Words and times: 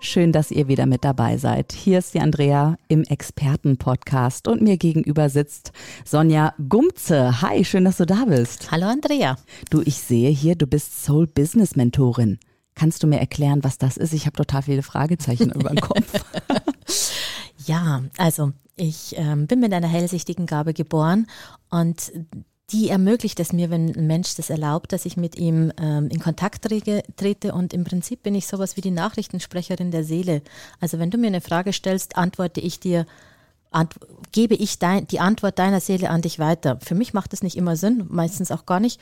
Schön, 0.00 0.32
dass 0.32 0.50
ihr 0.50 0.68
wieder 0.68 0.86
mit 0.86 1.04
dabei 1.04 1.36
seid. 1.38 1.72
Hier 1.72 1.98
ist 1.98 2.14
die 2.14 2.20
Andrea 2.20 2.76
im 2.86 3.02
Expertenpodcast 3.02 4.46
und 4.46 4.62
mir 4.62 4.76
gegenüber 4.76 5.28
sitzt 5.28 5.72
Sonja 6.04 6.54
Gumze. 6.68 7.42
Hi, 7.42 7.64
schön, 7.64 7.84
dass 7.84 7.96
du 7.96 8.06
da 8.06 8.24
bist. 8.26 8.70
Hallo 8.70 8.86
Andrea. 8.86 9.36
Du, 9.70 9.82
ich 9.84 9.96
sehe 9.96 10.30
hier, 10.30 10.54
du 10.54 10.66
bist 10.66 11.04
Soul 11.04 11.26
Business 11.26 11.74
Mentorin. 11.74 12.38
Kannst 12.74 13.02
du 13.02 13.08
mir 13.08 13.18
erklären, 13.18 13.64
was 13.64 13.78
das 13.78 13.96
ist? 13.96 14.12
Ich 14.12 14.26
habe 14.26 14.36
total 14.36 14.62
viele 14.62 14.82
Fragezeichen 14.82 15.50
über 15.50 15.70
den 15.70 15.80
Kopf. 15.80 16.12
Ja, 17.66 18.02
also 18.16 18.52
ich 18.76 19.14
ähm, 19.18 19.46
bin 19.46 19.60
mit 19.60 19.74
einer 19.74 19.88
hellsichtigen 19.88 20.46
Gabe 20.46 20.72
geboren 20.72 21.26
und 21.68 22.12
die 22.70 22.90
ermöglicht 22.90 23.40
es 23.40 23.52
mir, 23.52 23.70
wenn 23.70 23.94
ein 23.94 24.06
Mensch 24.06 24.34
das 24.36 24.50
erlaubt, 24.50 24.92
dass 24.92 25.06
ich 25.06 25.16
mit 25.16 25.36
ihm 25.36 25.72
ähm, 25.80 26.08
in 26.10 26.20
Kontakt 26.20 26.64
trete, 26.64 27.02
trete. 27.16 27.54
Und 27.54 27.72
im 27.72 27.84
Prinzip 27.84 28.22
bin 28.22 28.34
ich 28.34 28.46
sowas 28.46 28.76
wie 28.76 28.82
die 28.82 28.90
Nachrichtensprecherin 28.90 29.90
der 29.90 30.04
Seele. 30.04 30.42
Also 30.78 30.98
wenn 30.98 31.10
du 31.10 31.16
mir 31.16 31.28
eine 31.28 31.40
Frage 31.40 31.72
stellst, 31.72 32.16
antworte 32.16 32.60
ich 32.60 32.78
dir, 32.78 33.06
ant 33.70 33.94
gebe 34.32 34.54
ich 34.54 34.78
dein, 34.78 35.06
die 35.06 35.20
Antwort 35.20 35.58
deiner 35.58 35.80
Seele 35.80 36.10
an 36.10 36.20
dich 36.20 36.38
weiter. 36.38 36.78
Für 36.82 36.94
mich 36.94 37.14
macht 37.14 37.32
das 37.32 37.42
nicht 37.42 37.56
immer 37.56 37.76
Sinn, 37.76 38.04
meistens 38.10 38.50
auch 38.50 38.66
gar 38.66 38.80
nicht. 38.80 39.00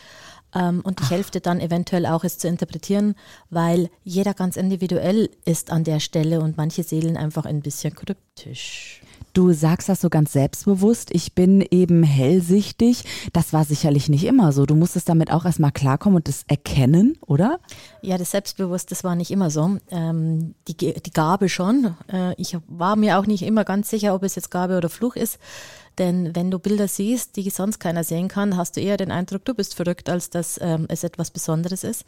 Ähm, 0.54 0.80
und 0.84 1.00
ich 1.00 1.10
helfe 1.10 1.32
dir 1.32 1.40
dann 1.40 1.60
eventuell 1.60 2.06
auch, 2.06 2.22
es 2.22 2.38
zu 2.38 2.46
interpretieren, 2.46 3.16
weil 3.50 3.90
jeder 4.04 4.34
ganz 4.34 4.56
individuell 4.56 5.28
ist 5.44 5.72
an 5.72 5.82
der 5.82 5.98
Stelle 5.98 6.40
und 6.40 6.56
manche 6.56 6.84
Seelen 6.84 7.16
einfach 7.16 7.44
ein 7.44 7.60
bisschen 7.60 7.94
kryptisch. 7.96 9.02
Du 9.36 9.52
sagst 9.52 9.90
das 9.90 10.00
so 10.00 10.08
ganz 10.08 10.32
selbstbewusst, 10.32 11.10
ich 11.12 11.34
bin 11.34 11.60
eben 11.60 12.02
hellsichtig. 12.02 13.04
Das 13.34 13.52
war 13.52 13.66
sicherlich 13.66 14.08
nicht 14.08 14.24
immer 14.24 14.50
so. 14.50 14.64
Du 14.64 14.74
musstest 14.74 15.10
damit 15.10 15.30
auch 15.30 15.44
erstmal 15.44 15.72
klarkommen 15.72 16.16
und 16.16 16.26
das 16.26 16.44
erkennen, 16.48 17.18
oder? 17.20 17.60
Ja, 18.00 18.16
das 18.16 18.30
Selbstbewusst, 18.30 18.90
das 18.92 19.04
war 19.04 19.14
nicht 19.14 19.30
immer 19.30 19.50
so. 19.50 19.76
Ähm, 19.90 20.54
die, 20.68 20.74
die 20.74 21.10
Gabe 21.10 21.50
schon. 21.50 21.94
Äh, 22.10 22.32
ich 22.40 22.56
war 22.66 22.96
mir 22.96 23.18
auch 23.18 23.26
nicht 23.26 23.42
immer 23.42 23.64
ganz 23.64 23.90
sicher, 23.90 24.14
ob 24.14 24.22
es 24.22 24.36
jetzt 24.36 24.50
Gabe 24.50 24.78
oder 24.78 24.88
Fluch 24.88 25.16
ist. 25.16 25.38
Denn 25.98 26.34
wenn 26.34 26.50
du 26.50 26.58
Bilder 26.58 26.88
siehst, 26.88 27.36
die 27.36 27.50
sonst 27.50 27.78
keiner 27.78 28.04
sehen 28.04 28.28
kann, 28.28 28.56
hast 28.56 28.78
du 28.78 28.80
eher 28.80 28.96
den 28.96 29.10
Eindruck, 29.10 29.44
du 29.44 29.52
bist 29.52 29.74
verrückt, 29.74 30.08
als 30.08 30.30
dass 30.30 30.58
ähm, 30.62 30.86
es 30.88 31.04
etwas 31.04 31.30
Besonderes 31.30 31.84
ist. 31.84 32.06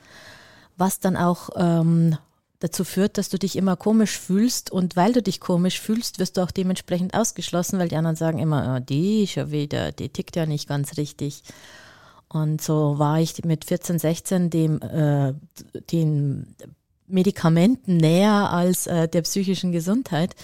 Was 0.78 0.98
dann 0.98 1.18
auch 1.18 1.50
ähm, 1.56 2.16
dazu 2.60 2.84
führt, 2.84 3.18
dass 3.18 3.28
du 3.28 3.38
dich 3.38 3.56
immer 3.56 3.76
komisch 3.76 4.18
fühlst 4.18 4.70
und 4.70 4.96
weil 4.96 5.12
du 5.12 5.22
dich 5.22 5.40
komisch 5.40 5.80
fühlst, 5.80 6.18
wirst 6.18 6.36
du 6.36 6.42
auch 6.42 6.50
dementsprechend 6.50 7.14
ausgeschlossen, 7.14 7.78
weil 7.78 7.88
die 7.88 7.96
anderen 7.96 8.16
sagen 8.16 8.38
immer, 8.38 8.76
oh, 8.76 8.84
die 8.84 9.26
schon 9.26 9.50
wieder, 9.50 9.92
die 9.92 10.08
tickt 10.08 10.36
ja 10.36 10.46
nicht 10.46 10.68
ganz 10.68 10.96
richtig. 10.96 11.42
Und 12.28 12.60
so 12.60 12.98
war 12.98 13.20
ich 13.20 13.42
mit 13.44 13.64
14, 13.64 13.98
16 13.98 14.50
dem, 14.50 14.82
äh, 14.82 15.34
den 15.90 16.54
Medikamenten 17.08 17.96
näher 17.96 18.50
als 18.50 18.86
äh, 18.86 19.08
der 19.08 19.22
psychischen 19.22 19.72
Gesundheit. 19.72 20.34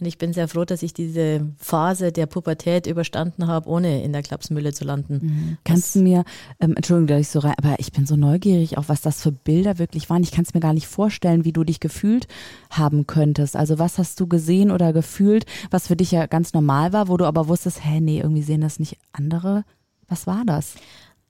Und 0.00 0.06
ich 0.06 0.18
bin 0.18 0.32
sehr 0.32 0.46
froh, 0.46 0.64
dass 0.64 0.82
ich 0.82 0.94
diese 0.94 1.48
Phase 1.56 2.12
der 2.12 2.26
Pubertät 2.26 2.86
überstanden 2.86 3.48
habe, 3.48 3.68
ohne 3.68 4.02
in 4.04 4.12
der 4.12 4.22
Klapsmühle 4.22 4.72
zu 4.72 4.84
landen. 4.84 5.20
Mhm. 5.22 5.58
Kannst 5.64 5.94
du 5.94 6.00
mir, 6.00 6.24
ähm, 6.60 6.74
Entschuldigung, 6.76 7.08
dass 7.08 7.20
ich 7.20 7.28
so 7.28 7.40
rein, 7.40 7.54
aber 7.58 7.76
ich 7.78 7.90
bin 7.90 8.06
so 8.06 8.14
neugierig, 8.14 8.78
auch 8.78 8.84
was 8.88 9.00
das 9.00 9.22
für 9.22 9.32
Bilder 9.32 9.78
wirklich 9.78 10.08
waren. 10.08 10.22
Ich 10.22 10.30
kann 10.30 10.44
es 10.44 10.54
mir 10.54 10.60
gar 10.60 10.74
nicht 10.74 10.86
vorstellen, 10.86 11.44
wie 11.44 11.52
du 11.52 11.64
dich 11.64 11.80
gefühlt 11.80 12.28
haben 12.70 13.06
könntest. 13.06 13.56
Also 13.56 13.78
was 13.78 13.98
hast 13.98 14.20
du 14.20 14.28
gesehen 14.28 14.70
oder 14.70 14.92
gefühlt, 14.92 15.46
was 15.70 15.88
für 15.88 15.96
dich 15.96 16.12
ja 16.12 16.26
ganz 16.26 16.52
normal 16.52 16.92
war, 16.92 17.08
wo 17.08 17.16
du 17.16 17.24
aber 17.24 17.48
wusstest, 17.48 17.84
hä, 17.84 18.00
nee, 18.00 18.20
irgendwie 18.20 18.42
sehen 18.42 18.60
das 18.60 18.78
nicht 18.78 18.98
andere. 19.12 19.64
Was 20.06 20.26
war 20.26 20.44
das? 20.46 20.74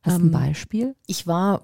Hast 0.02 0.18
du 0.18 0.22
ähm, 0.22 0.28
ein 0.28 0.32
Beispiel? 0.32 0.94
Ich 1.06 1.26
war 1.26 1.62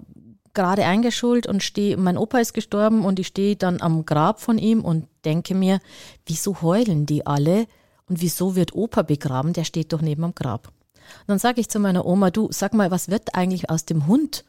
gerade 0.55 0.85
eingeschult 0.85 1.45
und 1.45 1.61
stehe, 1.61 1.97
mein 1.97 2.17
Opa 2.17 2.39
ist 2.39 2.53
gestorben 2.53 3.05
und 3.05 3.19
ich 3.19 3.27
stehe 3.27 3.55
dann 3.55 3.81
am 3.81 4.05
Grab 4.05 4.41
von 4.41 4.57
ihm 4.57 4.83
und 4.83 5.07
denke 5.23 5.53
mir, 5.53 5.79
wieso 6.25 6.61
heulen 6.61 7.05
die 7.05 7.27
alle 7.27 7.67
und 8.07 8.21
wieso 8.21 8.55
wird 8.55 8.73
Opa 8.73 9.03
begraben? 9.03 9.53
Der 9.53 9.63
steht 9.63 9.93
doch 9.93 10.01
neben 10.01 10.23
dem 10.23 10.35
Grab. 10.35 10.67
Und 10.67 11.27
dann 11.27 11.39
sage 11.39 11.61
ich 11.61 11.69
zu 11.69 11.79
meiner 11.79 12.05
Oma, 12.05 12.31
du, 12.31 12.47
sag 12.51 12.73
mal, 12.73 12.91
was 12.91 13.09
wird 13.09 13.35
eigentlich 13.35 13.69
aus 13.69 13.85
dem 13.85 14.07
Hund, 14.07 14.43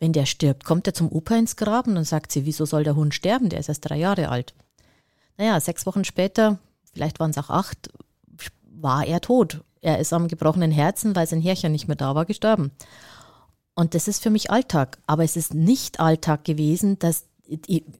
wenn 0.00 0.12
der 0.12 0.26
stirbt? 0.26 0.64
Kommt 0.64 0.86
er 0.86 0.94
zum 0.94 1.10
Opa 1.10 1.36
ins 1.36 1.56
Grab? 1.56 1.86
Und 1.86 1.94
dann 1.94 2.04
sagt 2.04 2.32
sie, 2.32 2.44
wieso 2.44 2.66
soll 2.66 2.84
der 2.84 2.96
Hund 2.96 3.14
sterben? 3.14 3.48
Der 3.48 3.60
ist 3.60 3.68
erst 3.68 3.88
drei 3.88 3.96
Jahre 3.96 4.28
alt. 4.28 4.54
Naja, 5.38 5.58
sechs 5.60 5.86
Wochen 5.86 6.04
später, 6.04 6.58
vielleicht 6.92 7.20
waren 7.20 7.30
es 7.30 7.38
auch 7.38 7.50
acht, 7.50 7.90
war 8.70 9.06
er 9.06 9.20
tot. 9.20 9.62
Er 9.80 9.98
ist 9.98 10.12
am 10.12 10.28
gebrochenen 10.28 10.70
Herzen, 10.70 11.14
weil 11.16 11.26
sein 11.26 11.40
Herrchen 11.40 11.72
nicht 11.72 11.88
mehr 11.88 11.96
da 11.96 12.14
war, 12.14 12.24
gestorben. 12.24 12.72
Und 13.74 13.94
das 13.94 14.08
ist 14.08 14.22
für 14.22 14.30
mich 14.30 14.50
Alltag. 14.50 14.98
Aber 15.06 15.24
es 15.24 15.36
ist 15.36 15.54
nicht 15.54 16.00
Alltag 16.00 16.44
gewesen, 16.44 16.98
dass 16.98 17.24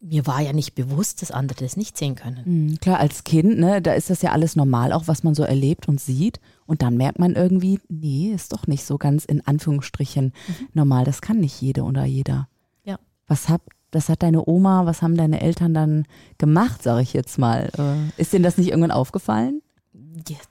mir 0.01 0.27
war 0.27 0.41
ja 0.41 0.53
nicht 0.53 0.75
bewusst, 0.75 1.21
dass 1.21 1.31
andere 1.31 1.65
das 1.65 1.77
nicht 1.77 1.99
sehen 1.99 2.15
können. 2.15 2.43
Mhm, 2.45 2.81
klar, 2.81 2.99
als 2.99 3.25
Kind, 3.25 3.59
ne, 3.59 3.83
da 3.83 3.93
ist 3.93 4.09
das 4.09 4.23
ja 4.23 4.33
alles 4.33 4.57
normal, 4.57 4.93
auch 4.93 5.07
was 5.07 5.23
man 5.23 5.35
so 5.35 5.43
erlebt 5.43 5.87
und 5.87 6.01
sieht. 6.01 6.41
Und 6.67 6.81
dann 6.81 6.97
merkt 6.97 7.19
man 7.19 7.35
irgendwie, 7.35 7.79
nee, 7.89 8.33
ist 8.35 8.53
doch 8.53 8.67
nicht 8.67 8.85
so 8.85 8.97
ganz 8.97 9.25
in 9.25 9.47
Anführungsstrichen 9.47 10.27
mhm. 10.27 10.69
normal. 10.73 11.05
Das 11.05 11.21
kann 11.21 11.41
nicht 11.41 11.61
jede 11.61 11.83
oder 11.83 12.05
jeder. 12.05 12.49
Ja. 12.85 12.99
Was 13.27 13.51
hat, 13.51 13.61
das 13.91 14.09
hat 14.09 14.23
deine 14.23 14.49
Oma, 14.49 14.87
was 14.87 15.03
haben 15.03 15.17
deine 15.17 15.43
Eltern 15.43 15.75
dann 15.75 16.07
gemacht, 16.39 16.83
sage 16.83 17.03
ich 17.03 17.13
jetzt 17.13 17.39
mal? 17.39 17.71
Äh, 17.77 18.21
ist 18.21 18.33
denen 18.33 18.45
das 18.45 18.57
nicht 18.57 18.71
irgendwann 18.71 18.93
aufgefallen? 18.93 19.61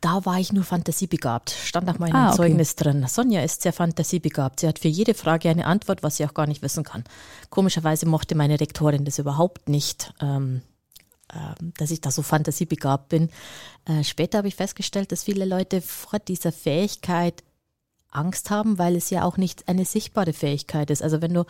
Da 0.02 0.26
war 0.26 0.40
ich 0.40 0.52
nur 0.52 0.64
fantasiebegabt. 0.64 1.52
Stand 1.52 1.88
nach 1.88 2.00
meinem 2.00 2.16
ah, 2.16 2.28
okay. 2.28 2.38
Zeugnis 2.38 2.76
drin. 2.76 3.06
Sonja 3.08 3.42
ist 3.44 3.62
sehr 3.62 3.74
fantasiebegabt. 3.74 4.60
Sie 4.60 4.68
hat 4.68 4.80
für 4.80 4.88
jede 4.88 5.14
Frage 5.14 5.50
eine 5.50 5.66
Antwort, 5.66 6.04
was 6.04 6.18
sie 6.18 6.26
auch 6.26 6.34
gar 6.34 6.48
nicht 6.48 6.62
wissen 6.62 6.84
kann. 6.84 7.04
Komischerweise 7.50 8.06
mochte 8.06 8.36
meine 8.36 8.60
Rektorin 8.60 9.06
das 9.06 9.20
überhaupt 9.20 9.70
nicht, 9.70 10.14
ähm, 10.22 10.62
äh, 11.30 11.38
dass 11.78 11.92
ich 11.92 12.02
da 12.02 12.12
so 12.12 12.22
fantasiebegabt 12.22 13.10
bin. 13.10 13.30
Äh, 13.86 14.04
später 14.04 14.40
habe 14.40 14.48
ich 14.48 14.56
festgestellt, 14.56 15.12
dass 15.12 15.24
viele 15.24 15.46
Leute 15.46 15.82
vor 15.82 16.20
dieser 16.20 16.52
Fähigkeit 16.52 17.44
Angst 18.12 18.50
haben, 18.50 18.78
weil 18.78 18.96
es 18.96 19.10
ja 19.10 19.24
auch 19.24 19.38
nicht 19.38 19.68
eine 19.68 19.86
sichtbare 19.86 20.34
Fähigkeit 20.34 20.90
ist. 20.90 21.02
Also 21.02 21.22
wenn 21.22 21.34
du 21.34 21.46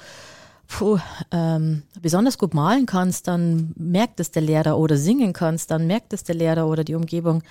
puh, 0.67 0.99
ähm, 1.31 1.83
besonders 2.01 2.37
gut 2.37 2.53
malen 2.53 2.85
kannst, 2.85 3.27
dann 3.27 3.73
merkt 3.77 4.19
es 4.19 4.31
der 4.31 4.41
Lehrer 4.41 4.77
oder 4.77 4.97
singen 4.97 5.33
kannst, 5.33 5.71
dann 5.71 5.87
merkt 5.87 6.13
es 6.13 6.23
der 6.23 6.35
Lehrer 6.35 6.67
oder 6.67 6.83
die 6.83 6.95
Umgebung. 6.95 7.43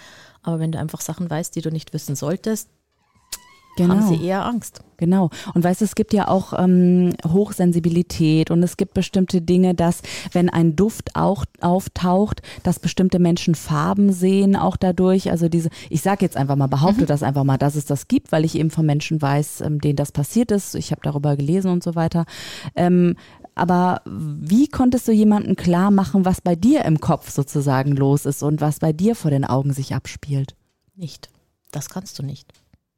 Aber 0.43 0.59
wenn 0.59 0.73
du 0.73 0.79
einfach 0.79 1.01
Sachen 1.01 1.31
weißt, 1.31 1.55
die 1.55 1.63
du 1.63 1.71
nicht 1.71 1.93
wissen 1.93 2.17
solltest, 2.17 2.69
Genau. 3.77 3.95
haben 3.95 4.09
sie 4.09 4.25
eher 4.25 4.45
Angst. 4.45 4.83
Genau. 4.99 5.31
Und 5.55 5.65
weißt 5.65 5.81
du, 5.81 5.85
es 5.85 5.95
gibt 5.95 6.13
ja 6.13 6.29
auch 6.29 6.53
ähm, 6.57 7.13
Hochsensibilität 7.27 8.51
und 8.51 8.63
es 8.63 8.77
gibt 8.77 8.95
bestimmte 8.95 9.41
Dinge, 9.41 9.75
dass 9.75 10.03
wenn 10.33 10.49
ein 10.49 10.77
Duft 10.77 11.17
auch 11.17 11.45
auftaucht, 11.61 12.43
dass 12.63 12.79
bestimmte 12.79 13.19
Menschen 13.19 13.55
Farben 13.55 14.13
sehen 14.13 14.55
auch 14.55 14.77
dadurch. 14.77 15.31
Also 15.31 15.49
diese, 15.49 15.71
ich 15.91 16.03
sage 16.03 16.25
jetzt 16.25 16.37
einfach 16.37 16.55
mal, 16.55 16.69
behaupte 16.69 17.03
mhm. 17.03 17.07
das 17.07 17.23
einfach 17.23 17.43
mal, 17.45 17.59
dass 17.59 17.75
es 17.75 17.85
das 17.85 18.07
gibt, 18.07 18.31
weil 18.31 18.45
ich 18.45 18.55
eben 18.55 18.71
von 18.71 18.87
Menschen 18.87 19.21
weiß, 19.21 19.63
ähm, 19.63 19.81
denen 19.81 19.97
das 19.97 20.13
passiert 20.13 20.53
ist. 20.53 20.77
Ich 20.77 20.93
habe 20.93 21.01
darüber 21.03 21.37
gelesen 21.37 21.73
und 21.73 21.83
so 21.83 21.95
weiter. 21.95 22.25
Ähm, 22.77 23.17
aber 23.55 24.03
wie 24.07 24.69
konntest 24.69 25.09
du 25.09 25.13
jemandem 25.13 25.57
klar 25.57 25.91
machen, 25.91 26.25
was 26.25 26.41
bei 26.41 26.55
dir 26.55 26.85
im 26.85 27.01
Kopf 27.01 27.31
sozusagen 27.31 27.97
los 27.97 28.25
ist 28.25 28.43
und 28.43 28.61
was 28.61 28.79
bei 28.79 28.93
dir 28.93 29.15
vor 29.15 29.31
den 29.31 29.45
Augen 29.45 29.73
sich 29.73 29.95
abspielt? 29.95 30.55
Nicht. 30.95 31.29
Das 31.71 31.91
kannst 31.91 32.19
du 32.19 32.23
nicht. 32.23 32.53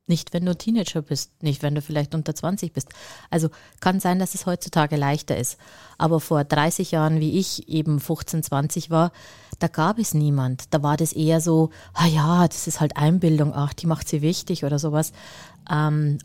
Nicht, 0.07 0.35
wenn 0.35 0.45
du 0.45 0.55
Teenager 0.55 1.01
bist, 1.01 1.43
nicht, 1.43 1.63
wenn 1.63 1.75
du 1.75 1.81
vielleicht 1.81 2.15
unter 2.15 2.35
20 2.35 2.75
bist. 2.75 2.91
Also 3.31 3.49
kann 3.81 4.01
sein, 4.01 4.19
dass 4.19 4.35
es 4.35 4.45
heutzutage 4.45 4.97
leichter 4.97 5.37
ist. 5.37 5.57
Aber 5.97 6.21
vor 6.21 6.45
30 6.45 6.91
Jahren, 6.91 7.21
wie 7.21 7.39
ich 7.39 7.69
eben 7.69 8.01
15, 8.01 8.43
20 8.43 8.91
war, 8.91 9.13
da 9.59 9.69
gab 9.69 9.99
es 9.99 10.13
niemand. 10.13 10.75
Da 10.75 10.83
war 10.83 10.99
das 10.99 11.15
eher 11.15 11.41
so, 11.41 11.71
ah 11.95 12.07
ja, 12.07 12.47
das 12.47 12.67
ist 12.67 12.81
halt 12.81 12.99
Einbildung, 12.99 13.55
ach, 13.55 13.73
die 13.73 13.87
macht 13.87 14.07
sie 14.07 14.21
wichtig 14.21 14.65
oder 14.65 14.79
sowas. 14.79 15.13
Ähm, 15.71 16.19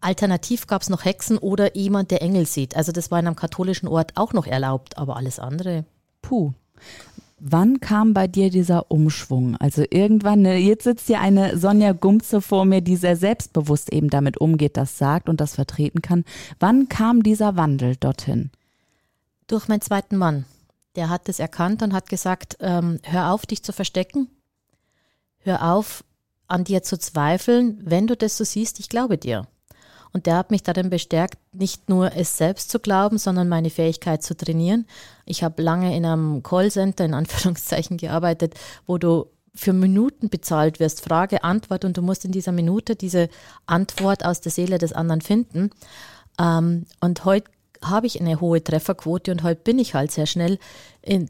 alternativ 0.00 0.66
gab 0.66 0.80
es 0.80 0.88
noch 0.88 1.04
Hexen 1.04 1.36
oder 1.36 1.76
jemand, 1.76 2.10
der 2.10 2.22
Engel 2.22 2.46
sieht. 2.46 2.76
Also 2.76 2.92
das 2.92 3.10
war 3.10 3.18
in 3.18 3.26
einem 3.26 3.36
katholischen 3.36 3.88
Ort 3.88 4.12
auch 4.16 4.32
noch 4.32 4.46
erlaubt, 4.46 4.96
aber 4.96 5.16
alles 5.16 5.38
andere. 5.38 5.84
Puh. 6.22 6.54
Wann 7.40 7.80
kam 7.80 8.14
bei 8.14 8.26
dir 8.26 8.50
dieser 8.50 8.90
Umschwung? 8.90 9.56
Also 9.56 9.84
irgendwann, 9.88 10.42
ne, 10.42 10.56
jetzt 10.56 10.84
sitzt 10.84 11.06
hier 11.06 11.20
eine 11.20 11.56
Sonja 11.56 11.92
Gumze 11.92 12.40
vor 12.40 12.64
mir, 12.64 12.80
die 12.80 12.96
sehr 12.96 13.16
selbstbewusst 13.16 13.92
eben 13.92 14.10
damit 14.10 14.38
umgeht, 14.38 14.76
das 14.76 14.98
sagt 14.98 15.28
und 15.28 15.40
das 15.40 15.54
vertreten 15.54 16.02
kann. 16.02 16.24
Wann 16.58 16.88
kam 16.88 17.22
dieser 17.22 17.56
Wandel 17.56 17.96
dorthin? 17.96 18.50
Durch 19.46 19.68
meinen 19.68 19.80
zweiten 19.80 20.16
Mann. 20.16 20.46
Der 20.96 21.10
hat 21.10 21.28
es 21.28 21.38
erkannt 21.38 21.82
und 21.82 21.92
hat 21.92 22.08
gesagt, 22.08 22.56
ähm, 22.60 22.98
hör 23.04 23.32
auf, 23.32 23.46
dich 23.46 23.62
zu 23.62 23.72
verstecken. 23.72 24.28
Hör 25.38 25.72
auf, 25.72 26.02
an 26.48 26.64
dir 26.64 26.82
zu 26.82 26.98
zweifeln. 26.98 27.78
Wenn 27.82 28.08
du 28.08 28.16
das 28.16 28.36
so 28.36 28.42
siehst, 28.42 28.80
ich 28.80 28.88
glaube 28.88 29.16
dir. 29.16 29.46
Und 30.12 30.26
der 30.26 30.36
hat 30.36 30.50
mich 30.50 30.62
darin 30.62 30.90
bestärkt, 30.90 31.38
nicht 31.52 31.88
nur 31.88 32.16
es 32.16 32.36
selbst 32.36 32.70
zu 32.70 32.78
glauben, 32.78 33.18
sondern 33.18 33.48
meine 33.48 33.70
Fähigkeit 33.70 34.22
zu 34.22 34.36
trainieren. 34.36 34.86
Ich 35.24 35.42
habe 35.42 35.62
lange 35.62 35.96
in 35.96 36.04
einem 36.04 36.42
Callcenter 36.42 37.04
in 37.04 37.14
Anführungszeichen 37.14 37.96
gearbeitet, 37.96 38.54
wo 38.86 38.98
du 38.98 39.26
für 39.54 39.72
Minuten 39.72 40.28
bezahlt 40.28 40.78
wirst, 40.78 41.02
Frage, 41.02 41.42
Antwort 41.42 41.84
und 41.84 41.96
du 41.96 42.02
musst 42.02 42.24
in 42.24 42.32
dieser 42.32 42.52
Minute 42.52 42.94
diese 42.94 43.28
Antwort 43.66 44.24
aus 44.24 44.40
der 44.40 44.52
Seele 44.52 44.78
des 44.78 44.92
anderen 44.92 45.20
finden. 45.20 45.70
Ähm, 46.38 46.86
und 47.00 47.24
heute 47.24 47.50
habe 47.82 48.06
ich 48.06 48.20
eine 48.20 48.40
hohe 48.40 48.62
Trefferquote 48.62 49.30
und 49.32 49.42
heute 49.42 49.60
bin 49.62 49.78
ich 49.78 49.94
halt 49.94 50.10
sehr 50.10 50.26
schnell, 50.26 50.58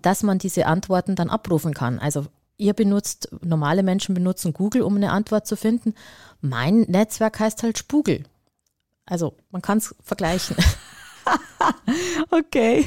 dass 0.02 0.22
man 0.22 0.38
diese 0.38 0.66
Antworten 0.66 1.14
dann 1.14 1.30
abrufen 1.30 1.74
kann. 1.74 1.98
Also 1.98 2.26
ihr 2.56 2.74
benutzt, 2.74 3.28
normale 3.42 3.82
Menschen 3.82 4.14
benutzen 4.14 4.52
Google, 4.52 4.82
um 4.82 4.96
eine 4.96 5.12
Antwort 5.12 5.46
zu 5.46 5.56
finden. 5.56 5.94
Mein 6.40 6.80
Netzwerk 6.82 7.40
heißt 7.40 7.62
halt 7.62 7.78
Spugel. 7.78 8.24
Also 9.08 9.34
man 9.50 9.62
kann 9.62 9.78
es 9.78 9.94
vergleichen. 10.02 10.56
okay. 12.30 12.86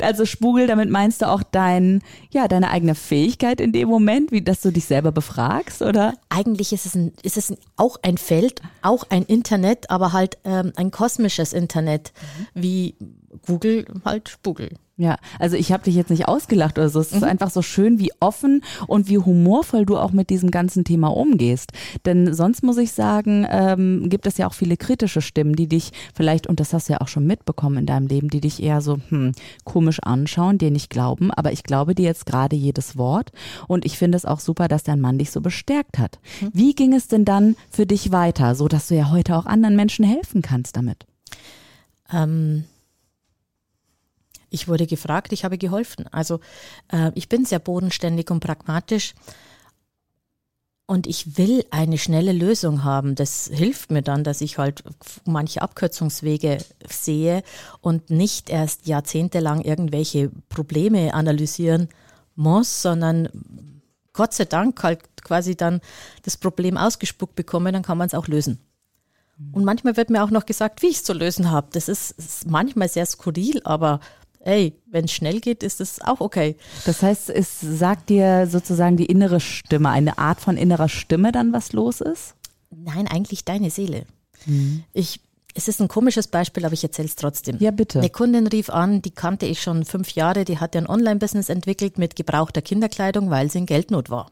Also 0.00 0.24
Spugel, 0.24 0.66
damit 0.66 0.90
meinst 0.90 1.22
du 1.22 1.28
auch 1.28 1.42
dein, 1.42 2.02
ja, 2.30 2.48
deine 2.48 2.70
eigene 2.70 2.94
Fähigkeit 2.94 3.60
in 3.60 3.72
dem 3.72 3.88
Moment, 3.88 4.32
wie 4.32 4.42
dass 4.42 4.60
du 4.60 4.70
dich 4.70 4.84
selber 4.84 5.12
befragst, 5.12 5.82
oder? 5.82 6.14
Eigentlich 6.28 6.72
ist 6.72 6.86
es, 6.86 6.94
ein, 6.94 7.12
ist 7.22 7.36
es 7.36 7.54
auch 7.76 7.96
ein 8.02 8.18
Feld, 8.18 8.60
auch 8.82 9.04
ein 9.10 9.22
Internet, 9.22 9.90
aber 9.90 10.12
halt 10.12 10.38
ähm, 10.44 10.72
ein 10.76 10.90
kosmisches 10.90 11.52
Internet, 11.52 12.12
mhm. 12.54 12.62
wie 12.62 12.96
Google 13.46 13.86
halt 14.04 14.28
Spugel. 14.28 14.70
Ja, 15.00 15.16
also 15.38 15.56
ich 15.56 15.70
habe 15.70 15.84
dich 15.84 15.94
jetzt 15.94 16.10
nicht 16.10 16.26
ausgelacht 16.26 16.76
oder 16.76 16.88
so. 16.88 16.98
Es 16.98 17.12
ist 17.12 17.20
mhm. 17.20 17.28
einfach 17.28 17.50
so 17.50 17.62
schön, 17.62 18.00
wie 18.00 18.10
offen 18.18 18.64
und 18.88 19.08
wie 19.08 19.18
humorvoll 19.18 19.86
du 19.86 19.96
auch 19.96 20.10
mit 20.10 20.28
diesem 20.28 20.50
ganzen 20.50 20.82
Thema 20.82 21.06
umgehst. 21.16 21.70
Denn 22.04 22.34
sonst 22.34 22.64
muss 22.64 22.78
ich 22.78 22.90
sagen, 22.90 23.46
ähm, 23.48 24.08
gibt 24.08 24.26
es 24.26 24.38
ja 24.38 24.48
auch 24.48 24.54
viele 24.54 24.76
kritische 24.76 25.22
Stimmen, 25.22 25.54
die 25.54 25.68
dich 25.68 25.92
vielleicht, 26.14 26.48
und 26.48 26.58
das 26.58 26.72
hast 26.72 26.88
du 26.88 26.94
ja 26.94 27.00
auch 27.00 27.06
schon 27.06 27.28
mitbekommen 27.28 27.78
in 27.78 27.86
deinem 27.86 28.08
Leben, 28.08 28.28
die 28.28 28.40
dich 28.40 28.60
eher 28.60 28.80
so 28.80 28.98
hm, 29.08 29.32
komisch 29.62 30.00
anschauen, 30.02 30.58
dir 30.58 30.72
nicht 30.72 30.90
glauben. 30.90 31.30
Aber 31.30 31.52
ich 31.52 31.62
glaube 31.62 31.94
dir 31.94 32.06
jetzt 32.06 32.26
gerade 32.26 32.56
jedes 32.56 32.98
Wort. 32.98 33.30
Und 33.68 33.84
ich 33.84 33.98
finde 33.98 34.16
es 34.16 34.24
auch 34.24 34.40
super, 34.40 34.66
dass 34.66 34.82
dein 34.82 35.00
Mann 35.00 35.18
dich 35.18 35.30
so 35.30 35.40
bestärkt 35.40 35.98
hat. 35.98 36.18
Mhm. 36.40 36.50
Wie 36.52 36.74
ging 36.74 36.92
es 36.92 37.06
denn 37.06 37.24
dann 37.24 37.54
für 37.70 37.86
dich 37.86 38.10
weiter, 38.10 38.56
so 38.56 38.66
dass 38.66 38.88
du 38.88 38.96
ja 38.96 39.12
heute 39.12 39.36
auch 39.36 39.46
anderen 39.46 39.76
Menschen 39.76 40.04
helfen 40.04 40.42
kannst 40.42 40.76
damit? 40.76 41.06
Ähm 42.12 42.64
ich 44.50 44.68
wurde 44.68 44.86
gefragt, 44.86 45.32
ich 45.32 45.44
habe 45.44 45.58
geholfen. 45.58 46.06
Also 46.12 46.40
äh, 46.92 47.10
ich 47.14 47.28
bin 47.28 47.44
sehr 47.44 47.58
bodenständig 47.58 48.30
und 48.30 48.40
pragmatisch 48.40 49.14
und 50.86 51.06
ich 51.06 51.36
will 51.36 51.64
eine 51.70 51.98
schnelle 51.98 52.32
Lösung 52.32 52.82
haben. 52.82 53.14
Das 53.14 53.50
hilft 53.52 53.90
mir 53.90 54.02
dann, 54.02 54.24
dass 54.24 54.40
ich 54.40 54.56
halt 54.56 54.82
manche 55.26 55.60
Abkürzungswege 55.60 56.58
sehe 56.88 57.42
und 57.82 58.08
nicht 58.08 58.48
erst 58.48 58.86
jahrzehntelang 58.86 59.60
irgendwelche 59.60 60.30
Probleme 60.48 61.12
analysieren 61.12 61.88
muss, 62.36 62.80
sondern 62.80 63.28
Gott 64.14 64.32
sei 64.32 64.46
Dank 64.46 64.82
halt 64.82 65.00
quasi 65.22 65.56
dann 65.56 65.80
das 66.22 66.38
Problem 66.38 66.78
ausgespuckt 66.78 67.34
bekomme, 67.34 67.70
dann 67.70 67.82
kann 67.82 67.98
man 67.98 68.06
es 68.06 68.14
auch 68.14 68.26
lösen. 68.26 68.58
Und 69.52 69.64
manchmal 69.64 69.96
wird 69.96 70.10
mir 70.10 70.24
auch 70.24 70.30
noch 70.30 70.46
gesagt, 70.46 70.82
wie 70.82 70.88
ich 70.88 70.96
es 70.96 71.04
zu 71.04 71.12
lösen 71.12 71.50
habe. 71.50 71.68
Das 71.72 71.88
ist, 71.88 72.12
ist 72.12 72.50
manchmal 72.50 72.88
sehr 72.88 73.06
skurril, 73.06 73.60
aber 73.62 74.00
ey, 74.40 74.74
wenn 74.86 75.04
es 75.04 75.12
schnell 75.12 75.40
geht, 75.40 75.62
ist 75.62 75.80
es 75.80 76.00
auch 76.00 76.20
okay. 76.20 76.56
Das 76.84 77.02
heißt, 77.02 77.30
es 77.30 77.60
sagt 77.60 78.08
dir 78.08 78.46
sozusagen 78.46 78.96
die 78.96 79.06
innere 79.06 79.40
Stimme, 79.40 79.90
eine 79.90 80.18
Art 80.18 80.40
von 80.40 80.56
innerer 80.56 80.88
Stimme 80.88 81.32
dann, 81.32 81.52
was 81.52 81.72
los 81.72 82.00
ist? 82.00 82.34
Nein, 82.70 83.08
eigentlich 83.08 83.44
deine 83.44 83.70
Seele. 83.70 84.04
Mhm. 84.46 84.84
Ich, 84.92 85.20
es 85.54 85.68
ist 85.68 85.80
ein 85.80 85.88
komisches 85.88 86.28
Beispiel, 86.28 86.64
aber 86.64 86.74
ich 86.74 86.84
erzähle 86.84 87.08
es 87.08 87.16
trotzdem. 87.16 87.56
Ja, 87.58 87.70
bitte. 87.70 87.98
Eine 87.98 88.10
Kundin 88.10 88.46
rief 88.46 88.70
an, 88.70 89.02
die 89.02 89.10
kannte 89.10 89.46
ich 89.46 89.62
schon 89.62 89.84
fünf 89.84 90.12
Jahre, 90.12 90.44
die 90.44 90.58
hatte 90.58 90.78
ein 90.78 90.88
Online-Business 90.88 91.48
entwickelt 91.48 91.98
mit 91.98 92.16
gebrauchter 92.16 92.62
Kinderkleidung, 92.62 93.30
weil 93.30 93.50
sie 93.50 93.58
in 93.58 93.66
Geldnot 93.66 94.10
war. 94.10 94.30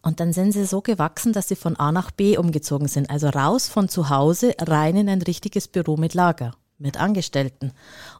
Und 0.00 0.20
dann 0.20 0.32
sind 0.32 0.52
sie 0.52 0.64
so 0.64 0.80
gewachsen, 0.80 1.32
dass 1.32 1.48
sie 1.48 1.56
von 1.56 1.76
A 1.76 1.90
nach 1.90 2.12
B 2.12 2.38
umgezogen 2.38 2.86
sind. 2.86 3.10
Also 3.10 3.28
raus 3.28 3.68
von 3.68 3.88
zu 3.88 4.10
Hause, 4.10 4.54
rein 4.60 4.96
in 4.96 5.08
ein 5.08 5.22
richtiges 5.22 5.66
Büro 5.66 5.96
mit 5.96 6.14
Lager 6.14 6.52
mit 6.78 6.96
Angestellten. 6.96 7.72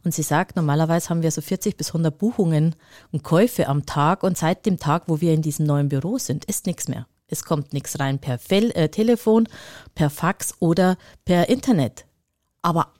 Und 0.03 0.13
sie 0.13 0.23
sagt, 0.23 0.55
normalerweise 0.55 1.09
haben 1.09 1.23
wir 1.23 1.31
so 1.31 1.41
40 1.41 1.77
bis 1.77 1.87
100 1.89 2.17
Buchungen 2.17 2.75
und 3.11 3.23
Käufe 3.23 3.67
am 3.67 3.85
Tag 3.85 4.23
und 4.23 4.37
seit 4.37 4.65
dem 4.65 4.77
Tag, 4.77 5.03
wo 5.07 5.21
wir 5.21 5.33
in 5.33 5.41
diesem 5.41 5.65
neuen 5.65 5.89
Büro 5.89 6.17
sind, 6.17 6.45
ist 6.45 6.65
nichts 6.65 6.87
mehr. 6.87 7.07
Es 7.27 7.43
kommt 7.43 7.73
nichts 7.73 7.99
rein 7.99 8.19
per 8.19 8.39
Fel 8.39 8.71
äh, 8.71 8.89
Telefon, 8.89 9.47
per 9.95 10.09
Fax 10.09 10.55
oder 10.59 10.97
per 11.25 11.49
Internet. 11.49 12.05
Aber 12.61 12.93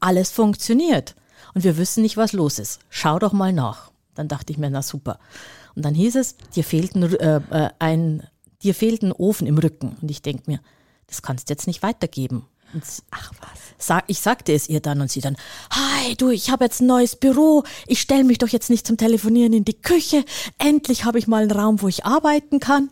alles 0.00 0.30
funktioniert 0.30 1.14
und 1.54 1.64
wir 1.64 1.76
wissen 1.76 2.02
nicht, 2.02 2.16
was 2.16 2.32
los 2.32 2.58
ist. 2.58 2.80
Schau 2.88 3.18
doch 3.18 3.32
mal 3.32 3.52
nach. 3.52 3.90
Dann 4.14 4.28
dachte 4.28 4.52
ich 4.52 4.58
mir, 4.58 4.70
na 4.70 4.82
super. 4.82 5.18
Und 5.74 5.84
dann 5.84 5.94
hieß 5.94 6.16
es, 6.16 6.36
dir 6.54 6.64
fehlt 6.64 6.94
ein, 6.94 7.02
äh, 7.14 7.40
äh 7.50 7.70
ein, 7.78 8.26
dir 8.62 8.74
fehlt 8.74 9.02
ein 9.02 9.12
Ofen 9.12 9.46
im 9.46 9.58
Rücken. 9.58 9.96
Und 10.00 10.10
ich 10.10 10.22
denke 10.22 10.44
mir, 10.46 10.60
das 11.06 11.22
kannst 11.22 11.48
du 11.48 11.52
jetzt 11.52 11.66
nicht 11.66 11.82
weitergeben. 11.82 12.46
Ach 13.10 13.32
was. 13.40 14.02
ich 14.06 14.20
sagte 14.20 14.52
es 14.52 14.68
ihr 14.68 14.80
dann 14.80 15.00
und 15.00 15.10
sie 15.10 15.20
dann, 15.20 15.36
hi, 15.70 16.14
du, 16.16 16.30
ich 16.30 16.50
habe 16.50 16.64
jetzt 16.64 16.80
ein 16.80 16.86
neues 16.86 17.16
Büro. 17.16 17.64
Ich 17.86 18.00
stelle 18.00 18.24
mich 18.24 18.38
doch 18.38 18.48
jetzt 18.48 18.70
nicht 18.70 18.86
zum 18.86 18.96
Telefonieren 18.96 19.52
in 19.52 19.64
die 19.64 19.80
Küche. 19.80 20.24
Endlich 20.58 21.04
habe 21.04 21.18
ich 21.18 21.26
mal 21.26 21.42
einen 21.42 21.50
Raum, 21.50 21.82
wo 21.82 21.88
ich 21.88 22.04
arbeiten 22.04 22.60
kann. 22.60 22.90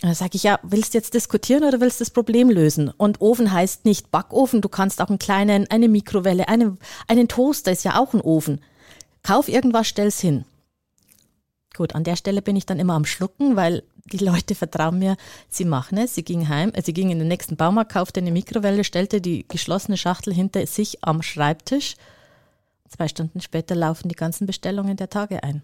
Da 0.00 0.14
sage 0.14 0.32
ich, 0.34 0.44
ja, 0.44 0.60
willst 0.62 0.94
du 0.94 0.98
jetzt 0.98 1.14
diskutieren 1.14 1.64
oder 1.64 1.80
willst 1.80 1.98
du 1.98 2.04
das 2.04 2.12
Problem 2.12 2.50
lösen? 2.50 2.88
Und 2.96 3.20
Ofen 3.20 3.52
heißt 3.52 3.84
nicht 3.84 4.12
Backofen, 4.12 4.60
du 4.60 4.68
kannst 4.68 5.00
auch 5.00 5.08
einen 5.08 5.18
kleinen, 5.18 5.68
eine 5.70 5.88
Mikrowelle, 5.88 6.48
eine, 6.48 6.76
einen 7.08 7.26
Toaster 7.26 7.72
ist 7.72 7.84
ja 7.84 7.98
auch 7.98 8.14
ein 8.14 8.20
Ofen. 8.20 8.60
Kauf 9.24 9.48
irgendwas, 9.48 9.88
stell's 9.88 10.20
hin. 10.20 10.44
Gut, 11.76 11.96
an 11.96 12.04
der 12.04 12.14
Stelle 12.14 12.42
bin 12.42 12.54
ich 12.54 12.64
dann 12.64 12.78
immer 12.78 12.94
am 12.94 13.04
Schlucken, 13.04 13.56
weil 13.56 13.82
die 14.08 14.18
Leute 14.18 14.54
vertrauen 14.54 14.98
mir, 14.98 15.16
sie 15.48 15.64
machen 15.64 15.98
es. 15.98 16.14
Sie 16.14 16.24
ging 16.24 16.48
heim, 16.48 16.72
äh, 16.74 16.82
sie 16.82 16.92
ging 16.92 17.10
in 17.10 17.18
den 17.18 17.28
nächsten 17.28 17.56
Baumarkt, 17.56 17.92
kaufte 17.92 18.20
eine 18.20 18.32
Mikrowelle, 18.32 18.84
stellte 18.84 19.20
die 19.20 19.46
geschlossene 19.46 19.96
Schachtel 19.96 20.34
hinter 20.34 20.66
sich 20.66 21.04
am 21.04 21.22
Schreibtisch. 21.22 21.94
Zwei 22.88 23.08
Stunden 23.08 23.40
später 23.40 23.74
laufen 23.74 24.08
die 24.08 24.14
ganzen 24.14 24.46
Bestellungen 24.46 24.96
der 24.96 25.10
Tage 25.10 25.42
ein. 25.42 25.62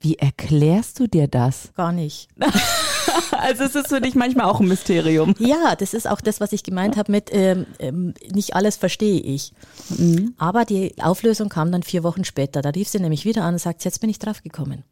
Wie 0.00 0.16
erklärst 0.16 0.98
du 0.98 1.06
dir 1.06 1.28
das? 1.28 1.72
Gar 1.74 1.92
nicht. 1.92 2.28
also 3.32 3.64
es 3.64 3.74
ist 3.74 3.88
für 3.88 4.00
dich 4.00 4.14
manchmal 4.14 4.46
auch 4.46 4.60
ein 4.60 4.68
Mysterium. 4.68 5.34
Ja, 5.38 5.76
das 5.76 5.92
ist 5.92 6.08
auch 6.08 6.22
das, 6.22 6.40
was 6.40 6.52
ich 6.52 6.62
gemeint 6.62 6.96
habe 6.96 7.12
mit 7.12 7.28
ähm, 7.32 7.66
ähm, 7.78 8.14
nicht 8.32 8.54
alles 8.54 8.76
verstehe 8.76 9.20
ich. 9.20 9.52
Mhm. 9.90 10.34
Aber 10.38 10.64
die 10.64 10.94
Auflösung 11.02 11.50
kam 11.50 11.70
dann 11.70 11.82
vier 11.82 12.02
Wochen 12.02 12.24
später. 12.24 12.62
Da 12.62 12.70
rief 12.70 12.88
sie 12.88 13.00
nämlich 13.00 13.26
wieder 13.26 13.42
an 13.44 13.54
und 13.54 13.58
sagt, 13.58 13.84
jetzt 13.84 14.00
bin 14.00 14.08
ich 14.08 14.18
drauf 14.18 14.42
gekommen. 14.42 14.84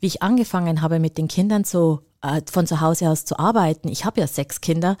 Wie 0.00 0.06
ich 0.06 0.22
angefangen 0.22 0.82
habe 0.82 0.98
mit 0.98 1.18
den 1.18 1.28
Kindern 1.28 1.64
zu 1.64 2.00
äh, 2.22 2.42
von 2.50 2.66
zu 2.66 2.80
Hause 2.80 3.08
aus 3.08 3.24
zu 3.24 3.38
arbeiten, 3.38 3.88
ich 3.88 4.04
habe 4.04 4.20
ja 4.20 4.26
sechs 4.26 4.60
Kinder, 4.60 4.96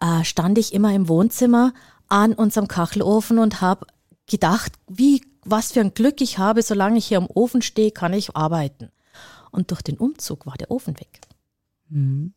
äh, 0.00 0.24
stand 0.24 0.58
ich 0.58 0.74
immer 0.74 0.92
im 0.94 1.08
Wohnzimmer 1.08 1.72
an 2.08 2.34
unserem 2.34 2.68
Kachelofen 2.68 3.38
und 3.38 3.60
habe 3.60 3.86
gedacht, 4.26 4.72
wie, 4.88 5.22
was 5.44 5.72
für 5.72 5.80
ein 5.80 5.94
Glück 5.94 6.20
ich 6.20 6.38
habe, 6.38 6.62
solange 6.62 6.98
ich 6.98 7.06
hier 7.06 7.18
am 7.18 7.28
Ofen 7.32 7.62
stehe, 7.62 7.90
kann 7.90 8.12
ich 8.12 8.36
arbeiten. 8.36 8.90
Und 9.50 9.70
durch 9.70 9.82
den 9.82 9.98
Umzug 9.98 10.46
war 10.46 10.56
der 10.56 10.70
Ofen 10.70 10.98
weg. 10.98 11.20
Mhm. 11.88 12.34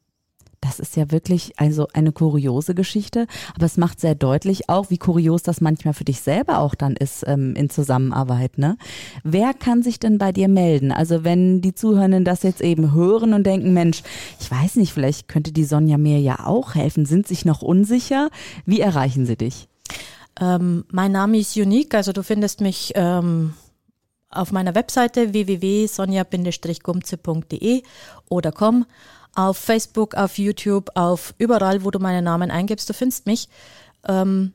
Das 0.65 0.79
ist 0.79 0.97
ja 0.97 1.11
wirklich 1.11 1.53
also 1.57 1.87
eine 1.93 2.11
kuriose 2.11 2.73
Geschichte, 2.73 3.27
aber 3.55 3.67
es 3.67 3.77
macht 3.77 3.99
sehr 3.99 4.15
deutlich 4.15 4.67
auch, 4.67 4.89
wie 4.89 4.97
kurios 4.97 5.43
das 5.43 5.61
manchmal 5.61 5.93
für 5.93 6.05
dich 6.05 6.21
selber 6.21 6.57
auch 6.57 6.73
dann 6.73 6.95
ist 6.95 7.23
ähm, 7.27 7.53
in 7.55 7.69
Zusammenarbeit. 7.69 8.57
Ne? 8.57 8.75
Wer 9.23 9.53
kann 9.53 9.83
sich 9.83 9.99
denn 9.99 10.17
bei 10.17 10.31
dir 10.31 10.47
melden? 10.47 10.91
Also 10.91 11.23
wenn 11.23 11.61
die 11.61 11.75
Zuhörenden 11.75 12.25
das 12.25 12.41
jetzt 12.41 12.61
eben 12.61 12.93
hören 12.93 13.35
und 13.35 13.45
denken, 13.45 13.73
Mensch, 13.73 14.01
ich 14.39 14.49
weiß 14.49 14.77
nicht, 14.77 14.91
vielleicht 14.91 15.27
könnte 15.27 15.51
die 15.51 15.65
Sonja 15.65 15.99
mir 15.99 16.19
ja 16.19 16.47
auch 16.47 16.73
helfen, 16.73 17.05
sind 17.05 17.27
sich 17.27 17.45
noch 17.45 17.61
unsicher. 17.61 18.31
Wie 18.65 18.79
erreichen 18.79 19.27
sie 19.27 19.37
dich? 19.37 19.67
Ähm, 20.41 20.85
mein 20.89 21.11
Name 21.11 21.37
ist 21.37 21.55
Unique, 21.55 21.93
also 21.93 22.11
du 22.11 22.23
findest 22.23 22.61
mich 22.61 22.91
ähm, 22.95 23.53
auf 24.31 24.51
meiner 24.51 24.73
Webseite 24.73 25.31
www.sonja-gumze.de 25.31 27.83
oder 28.29 28.51
komm 28.51 28.87
auf 29.35 29.57
Facebook, 29.57 30.15
auf 30.15 30.37
YouTube, 30.37 30.89
auf 30.95 31.35
überall, 31.37 31.83
wo 31.83 31.91
du 31.91 31.99
meinen 31.99 32.23
Namen 32.23 32.49
eingibst, 32.49 32.89
du 32.89 32.93
findest 32.93 33.25
mich. 33.25 33.49
Ähm, 34.07 34.53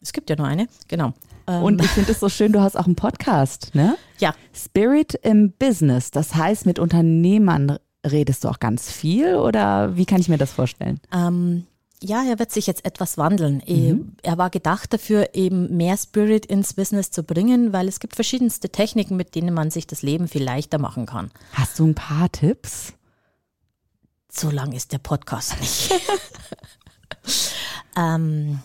es 0.00 0.12
gibt 0.12 0.30
ja 0.30 0.36
nur 0.36 0.46
eine, 0.46 0.68
genau. 0.88 1.14
Ähm, 1.46 1.62
Und 1.62 1.82
ich 1.82 1.90
finde 1.90 2.12
es 2.12 2.20
so 2.20 2.28
schön, 2.28 2.52
du 2.52 2.60
hast 2.60 2.76
auch 2.76 2.86
einen 2.86 2.96
Podcast, 2.96 3.74
ne? 3.74 3.96
Ja. 4.18 4.34
Spirit 4.54 5.14
im 5.14 5.52
Business, 5.52 6.10
das 6.10 6.34
heißt, 6.34 6.66
mit 6.66 6.78
Unternehmern 6.78 7.78
redest 8.06 8.44
du 8.44 8.48
auch 8.48 8.60
ganz 8.60 8.90
viel 8.90 9.34
oder 9.34 9.96
wie 9.96 10.06
kann 10.06 10.20
ich 10.20 10.28
mir 10.28 10.38
das 10.38 10.52
vorstellen? 10.52 11.00
Ähm, 11.12 11.66
ja, 12.02 12.24
er 12.24 12.38
wird 12.38 12.52
sich 12.52 12.66
jetzt 12.66 12.84
etwas 12.84 13.16
wandeln. 13.16 13.62
Mhm. 13.66 14.12
Er 14.22 14.38
war 14.38 14.50
gedacht 14.50 14.92
dafür, 14.92 15.30
eben 15.34 15.76
mehr 15.76 15.96
Spirit 15.96 16.46
ins 16.46 16.74
Business 16.74 17.10
zu 17.10 17.22
bringen, 17.22 17.72
weil 17.72 17.88
es 17.88 18.00
gibt 18.00 18.14
verschiedenste 18.14 18.68
Techniken, 18.68 19.16
mit 19.16 19.34
denen 19.34 19.54
man 19.54 19.70
sich 19.70 19.86
das 19.86 20.02
Leben 20.02 20.28
viel 20.28 20.44
leichter 20.44 20.78
machen 20.78 21.06
kann. 21.06 21.30
Hast 21.54 21.78
du 21.78 21.86
ein 21.86 21.94
paar 21.94 22.30
Tipps? 22.30 22.92
So 24.38 24.50
lang 24.50 24.72
ist 24.72 24.92
der 24.92 24.98
Podcast 24.98 25.58
nicht. 25.60 25.92
ähm, 27.96 28.60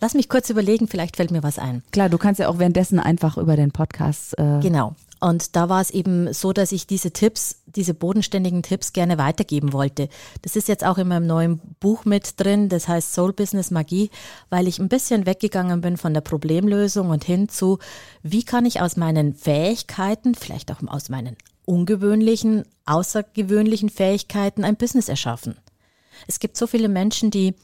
lass 0.00 0.14
mich 0.14 0.28
kurz 0.28 0.50
überlegen, 0.50 0.88
vielleicht 0.88 1.16
fällt 1.16 1.30
mir 1.30 1.42
was 1.42 1.58
ein. 1.58 1.82
Klar, 1.92 2.08
du 2.08 2.18
kannst 2.18 2.40
ja 2.40 2.48
auch 2.48 2.58
währenddessen 2.58 2.98
einfach 2.98 3.36
über 3.36 3.56
den 3.56 3.70
Podcast. 3.70 4.38
Äh 4.38 4.60
genau. 4.60 4.94
Und 5.20 5.56
da 5.56 5.70
war 5.70 5.80
es 5.80 5.90
eben 5.90 6.34
so, 6.34 6.52
dass 6.52 6.70
ich 6.70 6.86
diese 6.86 7.10
Tipps, 7.10 7.62
diese 7.64 7.94
bodenständigen 7.94 8.62
Tipps 8.62 8.92
gerne 8.92 9.16
weitergeben 9.16 9.72
wollte. 9.72 10.10
Das 10.42 10.54
ist 10.54 10.68
jetzt 10.68 10.84
auch 10.84 10.98
in 10.98 11.08
meinem 11.08 11.26
neuen 11.26 11.60
Buch 11.80 12.04
mit 12.04 12.38
drin, 12.38 12.68
das 12.68 12.88
heißt 12.88 13.14
Soul 13.14 13.32
Business 13.32 13.70
Magie, 13.70 14.10
weil 14.50 14.68
ich 14.68 14.78
ein 14.78 14.90
bisschen 14.90 15.24
weggegangen 15.24 15.80
bin 15.80 15.96
von 15.96 16.12
der 16.12 16.20
Problemlösung 16.20 17.08
und 17.08 17.24
hin 17.24 17.48
zu, 17.48 17.78
wie 18.22 18.42
kann 18.42 18.66
ich 18.66 18.82
aus 18.82 18.98
meinen 18.98 19.34
Fähigkeiten, 19.34 20.34
vielleicht 20.34 20.70
auch 20.70 20.82
aus 20.88 21.08
meinen 21.08 21.36
ungewöhnlichen, 21.64 22.64
außergewöhnlichen 22.86 23.88
Fähigkeiten 23.88 24.64
ein 24.64 24.76
Business 24.76 25.08
erschaffen. 25.08 25.56
Es 26.26 26.38
gibt 26.38 26.56
so 26.56 26.66
viele 26.66 26.88
Menschen, 26.88 27.30
die 27.30 27.54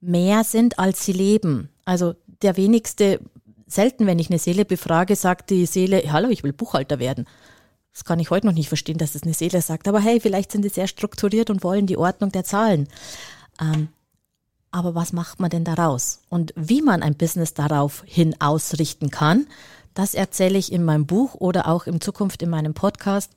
mehr 0.00 0.44
sind, 0.44 0.78
als 0.78 1.04
sie 1.04 1.12
leben. 1.12 1.68
Also 1.84 2.14
der 2.42 2.56
wenigste 2.56 3.20
selten, 3.66 4.06
wenn 4.06 4.18
ich 4.18 4.30
eine 4.30 4.38
Seele 4.38 4.64
befrage, 4.64 5.16
sagt 5.16 5.50
die 5.50 5.66
Seele, 5.66 6.02
hallo, 6.12 6.28
ich 6.28 6.42
will 6.42 6.52
Buchhalter 6.52 6.98
werden. 6.98 7.26
Das 7.92 8.04
kann 8.04 8.20
ich 8.20 8.30
heute 8.30 8.46
noch 8.46 8.54
nicht 8.54 8.68
verstehen, 8.68 8.98
dass 8.98 9.12
das 9.12 9.24
eine 9.24 9.34
Seele 9.34 9.60
sagt. 9.62 9.88
Aber 9.88 10.00
hey, 10.00 10.20
vielleicht 10.20 10.52
sind 10.52 10.64
die 10.64 10.68
sehr 10.68 10.86
strukturiert 10.86 11.50
und 11.50 11.64
wollen 11.64 11.86
die 11.86 11.96
Ordnung 11.96 12.32
der 12.32 12.44
Zahlen. 12.44 12.88
Ähm, 13.60 13.88
aber 14.70 14.94
was 14.94 15.12
macht 15.12 15.40
man 15.40 15.50
denn 15.50 15.64
daraus? 15.64 16.20
Und 16.28 16.52
wie 16.56 16.82
man 16.82 17.02
ein 17.02 17.16
Business 17.16 17.54
darauf 17.54 18.04
hin 18.06 18.36
ausrichten 18.40 19.10
kann, 19.10 19.46
das 19.94 20.14
erzähle 20.14 20.58
ich 20.58 20.72
in 20.72 20.84
meinem 20.84 21.06
Buch 21.06 21.34
oder 21.34 21.66
auch 21.66 21.86
in 21.86 22.00
Zukunft 22.00 22.42
in 22.42 22.50
meinem 22.50 22.74
Podcast. 22.74 23.32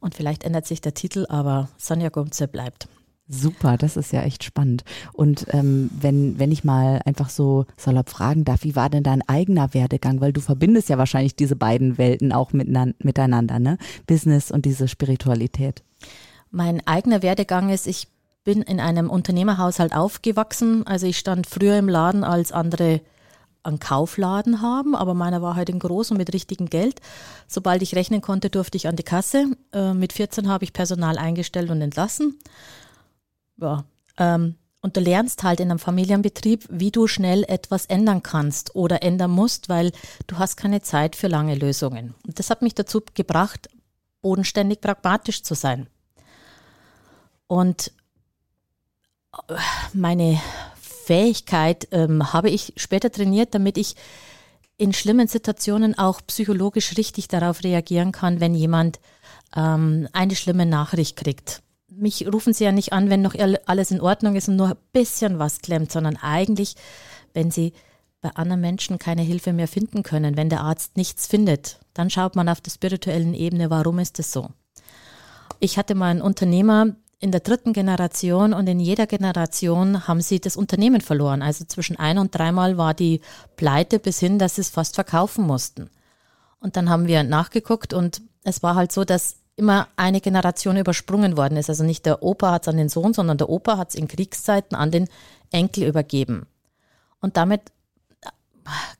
Und 0.00 0.14
vielleicht 0.14 0.44
ändert 0.44 0.66
sich 0.66 0.80
der 0.80 0.94
Titel, 0.94 1.26
aber 1.28 1.68
Sonja 1.78 2.08
Gumze 2.08 2.48
bleibt. 2.48 2.88
Super, 3.32 3.76
das 3.76 3.96
ist 3.96 4.12
ja 4.12 4.22
echt 4.22 4.42
spannend. 4.42 4.82
Und 5.12 5.46
ähm, 5.50 5.88
wenn, 6.00 6.40
wenn 6.40 6.50
ich 6.50 6.64
mal 6.64 7.00
einfach 7.04 7.30
so 7.30 7.64
salopp 7.76 8.10
fragen 8.10 8.44
darf, 8.44 8.64
wie 8.64 8.74
war 8.74 8.90
denn 8.90 9.04
dein 9.04 9.22
eigener 9.28 9.72
Werdegang? 9.72 10.20
Weil 10.20 10.32
du 10.32 10.40
verbindest 10.40 10.88
ja 10.88 10.98
wahrscheinlich 10.98 11.36
diese 11.36 11.54
beiden 11.54 11.96
Welten 11.96 12.32
auch 12.32 12.52
miteinander, 12.52 13.60
ne? 13.60 13.78
Business 14.08 14.50
und 14.50 14.64
diese 14.64 14.88
Spiritualität. 14.88 15.84
Mein 16.50 16.84
eigener 16.88 17.22
Werdegang 17.22 17.70
ist, 17.70 17.86
ich 17.86 18.08
bin 18.42 18.62
in 18.62 18.80
einem 18.80 19.08
Unternehmerhaushalt 19.08 19.94
aufgewachsen. 19.94 20.84
Also 20.84 21.06
ich 21.06 21.18
stand 21.18 21.46
früher 21.46 21.78
im 21.78 21.88
Laden, 21.88 22.24
als 22.24 22.50
andere 22.50 23.00
einen 23.62 23.78
Kaufladen 23.78 24.62
haben, 24.62 24.94
aber 24.94 25.14
meiner 25.14 25.42
war 25.42 25.54
halt 25.54 25.68
in 25.68 25.78
groß 25.78 26.12
und 26.12 26.16
mit 26.16 26.32
richtigem 26.32 26.70
Geld. 26.70 27.00
Sobald 27.46 27.82
ich 27.82 27.94
rechnen 27.94 28.20
konnte, 28.20 28.50
durfte 28.50 28.76
ich 28.76 28.88
an 28.88 28.96
die 28.96 29.02
Kasse. 29.02 29.46
Äh, 29.72 29.94
mit 29.94 30.12
14 30.12 30.48
habe 30.48 30.64
ich 30.64 30.72
Personal 30.72 31.18
eingestellt 31.18 31.70
und 31.70 31.80
entlassen 31.82 32.38
ja, 33.60 33.84
ähm, 34.18 34.56
und 34.82 34.96
du 34.96 35.00
lernst 35.00 35.42
halt 35.42 35.60
in 35.60 35.70
einem 35.70 35.78
Familienbetrieb, 35.78 36.66
wie 36.70 36.90
du 36.90 37.06
schnell 37.06 37.44
etwas 37.44 37.86
ändern 37.86 38.22
kannst 38.22 38.74
oder 38.74 39.02
ändern 39.02 39.30
musst, 39.30 39.68
weil 39.68 39.92
du 40.26 40.38
hast 40.38 40.56
keine 40.56 40.80
Zeit 40.80 41.16
für 41.16 41.28
lange 41.28 41.54
Lösungen. 41.54 42.14
Und 42.26 42.38
das 42.38 42.48
hat 42.48 42.62
mich 42.62 42.74
dazu 42.74 43.02
gebracht, 43.14 43.68
bodenständig 44.22 44.80
pragmatisch 44.80 45.42
zu 45.42 45.54
sein. 45.54 45.86
Und 47.46 47.92
äh, 49.48 49.54
meine 49.92 50.40
Fähigkeit 51.10 51.88
ähm, 51.90 52.32
habe 52.32 52.50
ich 52.50 52.72
später 52.76 53.10
trainiert, 53.10 53.54
damit 53.54 53.76
ich 53.76 53.96
in 54.76 54.92
schlimmen 54.92 55.26
Situationen 55.26 55.98
auch 55.98 56.20
psychologisch 56.26 56.96
richtig 56.96 57.28
darauf 57.28 57.64
reagieren 57.64 58.12
kann, 58.12 58.40
wenn 58.40 58.54
jemand 58.54 59.00
ähm, 59.56 60.08
eine 60.12 60.36
schlimme 60.36 60.66
Nachricht 60.66 61.16
kriegt 61.16 61.62
mich 62.00 62.26
rufen 62.32 62.52
sie 62.52 62.64
ja 62.64 62.72
nicht 62.72 62.92
an, 62.92 63.10
wenn 63.10 63.22
noch 63.22 63.34
alles 63.66 63.90
in 63.90 64.00
Ordnung 64.00 64.36
ist 64.36 64.48
und 64.48 64.56
nur 64.56 64.68
ein 64.68 64.76
bisschen 64.92 65.38
was 65.38 65.60
klemmt, 65.60 65.92
sondern 65.92 66.16
eigentlich, 66.16 66.76
wenn 67.34 67.50
sie 67.50 67.72
bei 68.20 68.30
anderen 68.30 68.60
Menschen 68.60 68.98
keine 68.98 69.22
Hilfe 69.22 69.52
mehr 69.52 69.68
finden 69.68 70.02
können, 70.02 70.36
wenn 70.36 70.50
der 70.50 70.60
Arzt 70.60 70.96
nichts 70.96 71.26
findet, 71.26 71.80
dann 71.94 72.10
schaut 72.10 72.36
man 72.36 72.48
auf 72.48 72.60
der 72.60 72.70
spirituellen 72.70 73.34
Ebene, 73.34 73.70
warum 73.70 73.98
ist 73.98 74.18
das 74.18 74.32
so? 74.32 74.48
Ich 75.58 75.78
hatte 75.78 75.94
mal 75.94 76.10
einen 76.10 76.22
Unternehmer 76.22 76.94
in 77.20 77.32
der 77.32 77.40
dritten 77.40 77.74
Generation 77.74 78.54
und 78.54 78.66
in 78.66 78.80
jeder 78.80 79.06
Generation 79.06 80.08
haben 80.08 80.22
sie 80.22 80.40
das 80.40 80.56
Unternehmen 80.56 81.02
verloren. 81.02 81.42
Also 81.42 81.66
zwischen 81.66 81.96
ein 81.96 82.16
und 82.18 82.34
dreimal 82.34 82.78
war 82.78 82.94
die 82.94 83.20
Pleite 83.56 83.98
bis 83.98 84.18
hin, 84.18 84.38
dass 84.38 84.54
sie 84.54 84.62
es 84.62 84.70
fast 84.70 84.94
verkaufen 84.94 85.46
mussten. 85.46 85.90
Und 86.60 86.76
dann 86.76 86.88
haben 86.88 87.06
wir 87.06 87.22
nachgeguckt 87.22 87.92
und 87.92 88.22
es 88.42 88.62
war 88.62 88.74
halt 88.74 88.90
so, 88.90 89.04
dass 89.04 89.36
immer 89.56 89.88
eine 89.96 90.22
Generation 90.22 90.78
übersprungen 90.78 91.36
worden 91.36 91.58
ist. 91.58 91.68
Also 91.68 91.84
nicht 91.84 92.06
der 92.06 92.22
Opa 92.22 92.52
hat 92.52 92.62
es 92.62 92.68
an 92.68 92.78
den 92.78 92.88
Sohn, 92.88 93.12
sondern 93.12 93.36
der 93.36 93.50
Opa 93.50 93.76
hat 93.76 93.90
es 93.90 93.94
in 93.94 94.08
Kriegszeiten 94.08 94.74
an 94.74 94.90
den 94.90 95.06
Enkel 95.50 95.84
übergeben. 95.84 96.46
Und 97.20 97.36
damit 97.36 97.60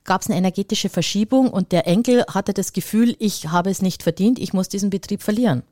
gab 0.04 0.20
es 0.20 0.28
eine 0.28 0.36
energetische 0.36 0.90
Verschiebung 0.90 1.48
und 1.48 1.72
der 1.72 1.86
Enkel 1.86 2.24
hatte 2.28 2.52
das 2.52 2.74
Gefühl, 2.74 3.16
ich 3.18 3.48
habe 3.48 3.70
es 3.70 3.80
nicht 3.80 4.02
verdient, 4.02 4.38
ich 4.38 4.52
muss 4.52 4.68
diesen 4.68 4.90
Betrieb 4.90 5.22
verlieren. 5.22 5.62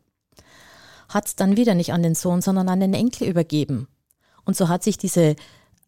Hat 1.09 1.27
es 1.27 1.37
dann 1.37 1.57
wieder 1.57 1.75
nicht 1.75 1.93
an 1.93 2.03
den 2.03 2.15
Sohn, 2.15 2.43
sondern 2.43 2.69
an 2.69 2.81
den 2.81 2.95
Enkel 2.95 3.29
übergeben. 3.29 3.89
Und 4.45 4.57
so 4.57 4.69
hat 4.69 4.83
sich 4.83 4.99
diese, 4.99 5.37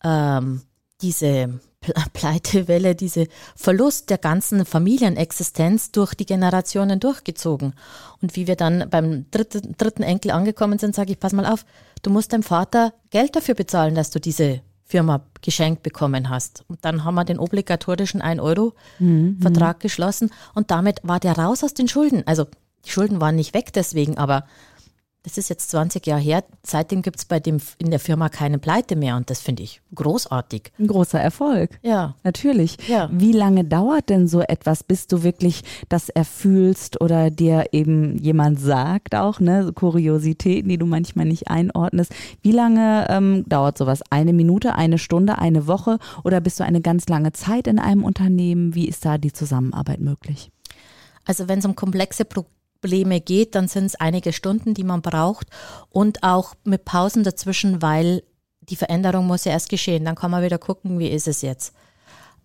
ähm, 0.03 0.63
diese 1.01 1.61
Pleitewelle, 2.13 2.95
diese 2.95 3.27
Verlust 3.57 4.11
der 4.11 4.19
ganzen 4.19 4.65
Familienexistenz 4.65 5.93
durch 5.93 6.15
die 6.15 6.27
Generationen 6.27 7.01
durchgezogen. 7.01 7.75
Und 8.21 8.37
wie 8.37 8.47
wir 8.47 8.57
dann 8.57 8.89
beim 8.91 9.31
dritten, 9.31 9.75
dritten 9.79 10.03
Enkel 10.03 10.31
angekommen 10.31 10.79
sind, 10.79 10.95
sage 10.95 11.13
ich, 11.13 11.21
pass 11.21 11.33
mal 11.33 11.47
auf, 11.47 11.65
du 12.03 12.11
musst 12.11 12.33
deinem 12.33 12.43
Vater 12.43 12.93
Geld 13.11 13.35
dafür 13.35 13.55
bezahlen, 13.55 13.95
dass 13.95 14.11
du 14.11 14.21
diese 14.21 14.61
Firma 14.85 15.23
geschenkt 15.41 15.83
bekommen 15.83 16.29
hast. 16.29 16.65
Und 16.69 16.85
dann 16.85 17.05
haben 17.05 17.15
wir 17.15 17.25
den 17.25 17.39
obligatorischen 17.39 18.21
1-Euro-Vertrag 18.21 19.77
mhm. 19.77 19.81
geschlossen 19.81 20.31
und 20.55 20.71
damit 20.71 21.01
war 21.05 21.21
der 21.21 21.39
raus 21.39 21.63
aus 21.63 21.75
den 21.75 21.89
Schulden. 21.89 22.27
Also 22.27 22.47
die 22.85 22.91
Schulden 22.91 23.21
waren 23.21 23.37
nicht 23.37 23.55
weg 23.55 23.73
deswegen, 23.73 24.19
aber 24.19 24.45
das 25.23 25.37
ist 25.37 25.51
jetzt 25.51 25.71
20 25.71 26.07
Jahre 26.07 26.21
her. 26.21 26.45
Seitdem 26.63 27.03
gibt 27.03 27.19
es 27.19 27.25
bei 27.27 27.41
dem 27.41 27.59
in 27.79 27.91
der 27.91 28.01
Firma 28.01 28.31
keine 28.31 28.59
Pleite 28.59 28.97
mehr 28.97 29.17
und 29.17 29.29
das 29.29 29.41
finde 29.41 29.63
ich 29.63 29.83
großartig. 29.95 30.73
Ein 30.79 30.87
großer 30.87 31.21
Erfolg. 31.21 31.79
Ja. 31.83 32.15
Natürlich. 32.25 32.77
Ja. 32.89 33.11
Wie 33.13 33.33
lange 33.33 33.65
dauert 33.65 34.09
denn 34.09 34.29
so 34.29 34.41
etwas, 34.41 34.83
bis 34.83 35.07
du 35.07 35.23
wirklich 35.23 35.63
das 35.91 36.09
erfühlst 36.09 37.01
oder 37.01 37.31
dir 37.31 37.67
eben 37.73 38.17
jemand 38.19 38.61
sagt 38.61 39.15
auch, 39.15 39.41
ne, 39.41 39.65
so 39.65 39.73
Kuriositäten, 39.73 40.71
die 40.71 40.79
du 40.79 40.87
manchmal 40.87 41.27
nicht 41.27 41.49
einordnest. 41.49 42.15
Wie 42.41 42.53
lange 42.53 43.07
ähm, 43.11 43.45
dauert 43.47 43.77
sowas? 43.77 44.03
Eine 44.09 44.33
Minute, 44.33 44.75
eine 44.75 44.99
Stunde, 44.99 45.39
eine 45.39 45.67
Woche 45.67 45.99
oder 46.25 46.41
bist 46.41 46.61
du 46.61 46.65
eine 46.65 46.81
ganz 46.81 47.09
lange 47.09 47.33
Zeit 47.33 47.67
in 47.67 47.79
einem 47.79 48.05
Unternehmen? 48.05 48.75
Wie 48.75 48.89
ist 48.89 49.05
da 49.05 49.19
die 49.19 49.33
Zusammenarbeit 49.33 50.01
möglich? 50.01 50.51
Also 51.27 51.47
wenn 51.47 51.59
es 51.59 51.67
um 51.67 51.77
komplexe 51.77 52.25
Pro 52.25 52.47
Probleme 52.81 53.21
geht, 53.21 53.55
dann 53.55 53.69
sind 53.69 53.87
es 53.87 53.95
einige 53.97 54.33
Stunden, 54.33 54.75
die 54.75 54.85
man 54.85 55.03
braucht 55.03 55.49
und 55.91 56.23
auch 56.23 56.55
mit 56.65 56.85
Pausen 56.85 57.25
dazwischen, 57.25 57.83
weil 57.83 58.23
die 58.61 58.77
Veränderung 58.77 59.27
muss 59.27 59.45
ja 59.45 59.53
erst 59.53 59.69
geschehen. 59.69 60.05
Dann 60.05 60.15
kann 60.15 60.31
man 60.31 60.43
wieder 60.43 60.59
gucken, 60.59 60.99
wie 60.99 61.09
ist 61.09 61.29
es 61.29 61.43
jetzt. 61.43 61.75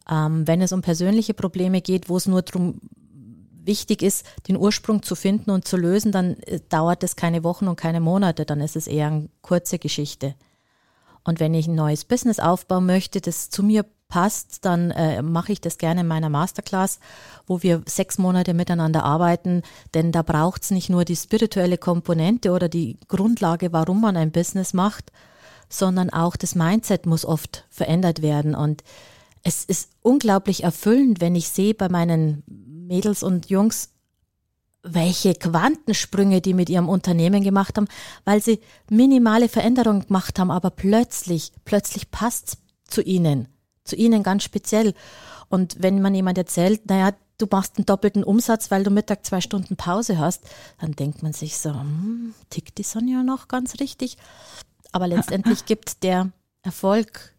Ähm, 0.09 0.47
wenn 0.47 0.61
es 0.61 0.71
um 0.71 0.81
persönliche 0.81 1.33
Probleme 1.33 1.81
geht, 1.81 2.09
wo 2.09 2.17
es 2.17 2.27
nur 2.27 2.41
darum 2.41 2.79
wichtig 3.63 4.01
ist, 4.01 4.25
den 4.47 4.57
Ursprung 4.57 5.01
zu 5.01 5.15
finden 5.15 5.51
und 5.51 5.67
zu 5.67 5.77
lösen, 5.77 6.11
dann 6.11 6.35
äh, 6.41 6.59
dauert 6.69 7.03
es 7.03 7.15
keine 7.15 7.43
Wochen 7.43 7.67
und 7.67 7.75
keine 7.75 7.99
Monate, 7.99 8.45
dann 8.45 8.61
ist 8.61 8.75
es 8.75 8.87
eher 8.87 9.07
eine 9.07 9.29
kurze 9.41 9.79
Geschichte. 9.79 10.35
Und 11.23 11.39
wenn 11.39 11.53
ich 11.55 11.67
ein 11.67 11.75
neues 11.75 12.05
Business 12.05 12.39
aufbauen 12.39 12.85
möchte, 12.85 13.19
das 13.19 13.49
zu 13.49 13.63
mir 13.63 13.85
passt, 14.15 14.63
dann 14.63 14.91
äh, 14.91 15.21
mache 15.21 15.51
ich 15.51 15.59
das 15.59 15.77
gerne 15.77 15.99
in 15.99 16.07
meiner 16.07 16.29
Masterclass, 16.29 16.99
wo 17.47 17.61
wir 17.63 17.81
sechs 17.85 18.17
Monate 18.17 18.53
miteinander 18.53 19.03
arbeiten, 19.03 19.61
denn 19.93 20.13
da 20.13 20.21
braucht 20.21 20.63
es 20.63 20.71
nicht 20.71 20.89
nur 20.89 21.03
die 21.03 21.17
spirituelle 21.17 21.77
Komponente 21.77 22.51
oder 22.51 22.69
die 22.69 22.97
Grundlage, 23.09 23.73
warum 23.73 23.99
man 23.99 24.15
ein 24.15 24.31
Business 24.31 24.73
macht, 24.73 25.11
sondern 25.67 26.11
auch 26.11 26.37
das 26.37 26.55
Mindset 26.55 27.05
muss 27.05 27.25
oft 27.25 27.65
verändert 27.69 28.21
werden. 28.21 28.55
Und 28.55 28.85
es 29.43 29.65
ist 29.65 29.89
unglaublich 30.01 30.63
erfüllend, 30.63 31.19
wenn 31.19 31.35
ich 31.35 31.49
sehe 31.49 31.73
bei 31.73 31.89
meinen 31.89 32.41
Mädels 32.47 33.21
und 33.21 33.49
Jungs, 33.49 33.89
welche 34.81 35.33
Quantensprünge 35.33 36.39
die 36.39 36.53
mit 36.53 36.69
ihrem 36.69 36.87
Unternehmen 36.87 37.43
gemacht 37.43 37.75
haben, 37.75 37.89
weil 38.23 38.41
sie 38.41 38.61
minimale 38.89 39.49
Veränderungen 39.49 40.07
gemacht 40.07 40.39
haben, 40.39 40.51
aber 40.51 40.69
plötzlich, 40.69 41.51
plötzlich 41.65 42.11
passt 42.11 42.59
zu 42.87 43.01
ihnen, 43.01 43.49
zu 43.85 43.95
ihnen 43.95 44.23
ganz 44.23 44.43
speziell. 44.43 44.93
Und 45.47 45.77
wenn 45.79 46.01
man 46.01 46.13
jemand 46.13 46.37
erzählt, 46.37 46.89
naja, 46.89 47.11
du 47.37 47.47
machst 47.49 47.77
einen 47.77 47.85
doppelten 47.85 48.23
Umsatz, 48.23 48.71
weil 48.71 48.83
du 48.83 48.89
Mittag 48.89 49.25
zwei 49.25 49.41
Stunden 49.41 49.75
Pause 49.75 50.17
hast, 50.17 50.43
dann 50.79 50.93
denkt 50.93 51.23
man 51.23 51.33
sich 51.33 51.57
so, 51.57 51.69
hm, 51.69 52.33
tickt 52.49 52.77
die 52.77 52.83
Sonja 52.83 53.23
noch 53.23 53.47
ganz 53.47 53.79
richtig? 53.79 54.17
Aber 54.91 55.07
letztendlich 55.07 55.65
gibt 55.65 56.03
der 56.03 56.31
Erfolg 56.63 57.35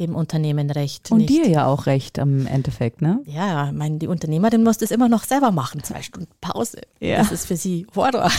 dem 0.00 0.16
Unternehmen 0.16 0.70
recht. 0.70 1.12
Und 1.12 1.18
nicht. 1.18 1.30
dir 1.30 1.48
ja 1.48 1.66
auch 1.66 1.86
recht 1.86 2.18
im 2.18 2.46
Endeffekt, 2.46 3.00
ne? 3.00 3.20
Ja, 3.26 3.68
ich 3.68 3.72
meine, 3.72 3.98
die 3.98 4.08
Unternehmerin 4.08 4.64
muss 4.64 4.78
das 4.78 4.90
immer 4.90 5.08
noch 5.08 5.22
selber 5.22 5.52
machen. 5.52 5.84
Zwei 5.84 6.02
Stunden 6.02 6.32
Pause. 6.40 6.80
Ja. 6.98 7.18
Das 7.18 7.30
ist 7.30 7.46
für 7.46 7.56
sie 7.56 7.86
Horror. 7.94 8.30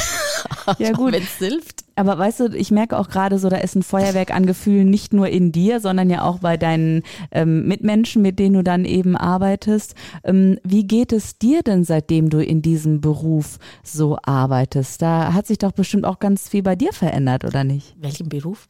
ja, 0.79 0.91
gut. 0.93 1.13
Wenn 1.13 1.24
es 1.24 1.38
hilft. 1.38 1.85
Aber 1.95 2.17
weißt 2.17 2.39
du, 2.41 2.45
ich 2.55 2.71
merke 2.71 2.97
auch 2.97 3.07
gerade 3.07 3.39
so, 3.39 3.49
da 3.49 3.57
ist 3.57 3.75
ein 3.75 3.83
Feuerwerk 3.83 4.31
an 4.31 4.45
Gefühlen 4.45 4.89
nicht 4.89 5.13
nur 5.13 5.29
in 5.29 5.51
dir, 5.51 5.79
sondern 5.79 6.09
ja 6.09 6.23
auch 6.23 6.39
bei 6.39 6.57
deinen 6.57 7.03
ähm, 7.31 7.67
Mitmenschen, 7.67 8.21
mit 8.21 8.37
denen 8.37 8.55
du 8.55 8.63
dann 8.63 8.85
eben 8.85 9.15
arbeitest. 9.15 9.95
Ähm, 10.23 10.59
wie 10.63 10.85
geht 10.85 11.13
es 11.13 11.37
dir 11.37 11.63
denn, 11.63 11.83
seitdem 11.83 12.29
du 12.29 12.43
in 12.43 12.61
diesem 12.61 12.99
Beruf 12.99 13.59
so 13.83 14.17
arbeitest? 14.23 15.01
Da 15.01 15.33
hat 15.33 15.47
sich 15.47 15.57
doch 15.57 15.71
bestimmt 15.71 16.05
auch 16.05 16.19
ganz 16.19 16.49
viel 16.49 16.63
bei 16.63 16.75
dir 16.75 16.91
verändert, 16.91 17.45
oder 17.45 17.63
nicht? 17.63 17.95
Welchen 17.97 18.27
Beruf? 18.29 18.67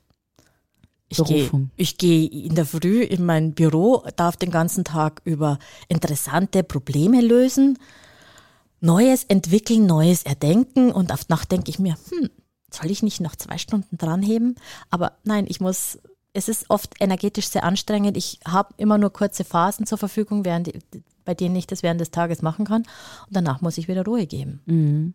Ich 1.08 1.24
gehe, 1.24 1.50
ich 1.76 1.98
gehe 1.98 2.28
in 2.28 2.56
der 2.56 2.66
Früh 2.66 3.04
in 3.04 3.26
mein 3.26 3.54
Büro, 3.54 4.04
darf 4.16 4.38
den 4.38 4.50
ganzen 4.50 4.84
Tag 4.84 5.22
über 5.24 5.60
interessante 5.88 6.64
Probleme 6.64 7.22
lösen, 7.22 7.78
Neues 8.82 9.24
entwickeln, 9.24 9.86
Neues 9.86 10.24
erdenken 10.24 10.92
und 10.92 11.14
auf 11.14 11.30
Nacht 11.30 11.52
denke 11.52 11.70
ich 11.70 11.80
mir, 11.80 11.96
hm, 12.10 12.30
soll 12.76 12.92
ich 12.92 13.04
nicht 13.04 13.22
noch 13.22 13.36
zwei 13.36 13.58
Stunden 13.58 13.98
dranheben? 13.98 14.56
Aber 14.90 15.14
nein, 15.24 15.46
ich 15.48 15.60
muss, 15.60 16.00
es 16.34 16.50
ist 16.50 16.70
oft 16.70 16.96
energetisch 17.00 17.48
sehr 17.48 17.64
anstrengend. 17.64 18.18
Ich 18.18 18.40
habe 18.48 18.74
immer 18.78 18.98
nur 18.98 19.12
kurze 19.12 19.44
Phasen 19.44 19.86
zur 19.86 19.98
Verfügung, 19.98 20.46
während, 20.46 20.72
bei 21.24 21.34
denen 21.34 21.56
ich 21.56 21.68
das 21.68 21.84
während 21.84 22.02
des 22.02 22.12
Tages 22.12 22.42
machen 22.42 22.66
kann. 22.66 22.82
Und 22.82 23.36
danach 23.36 23.62
muss 23.62 23.78
ich 23.78 23.88
wieder 23.88 24.06
Ruhe 24.06 24.26
geben. 24.28 24.62
Mhm. 24.66 25.14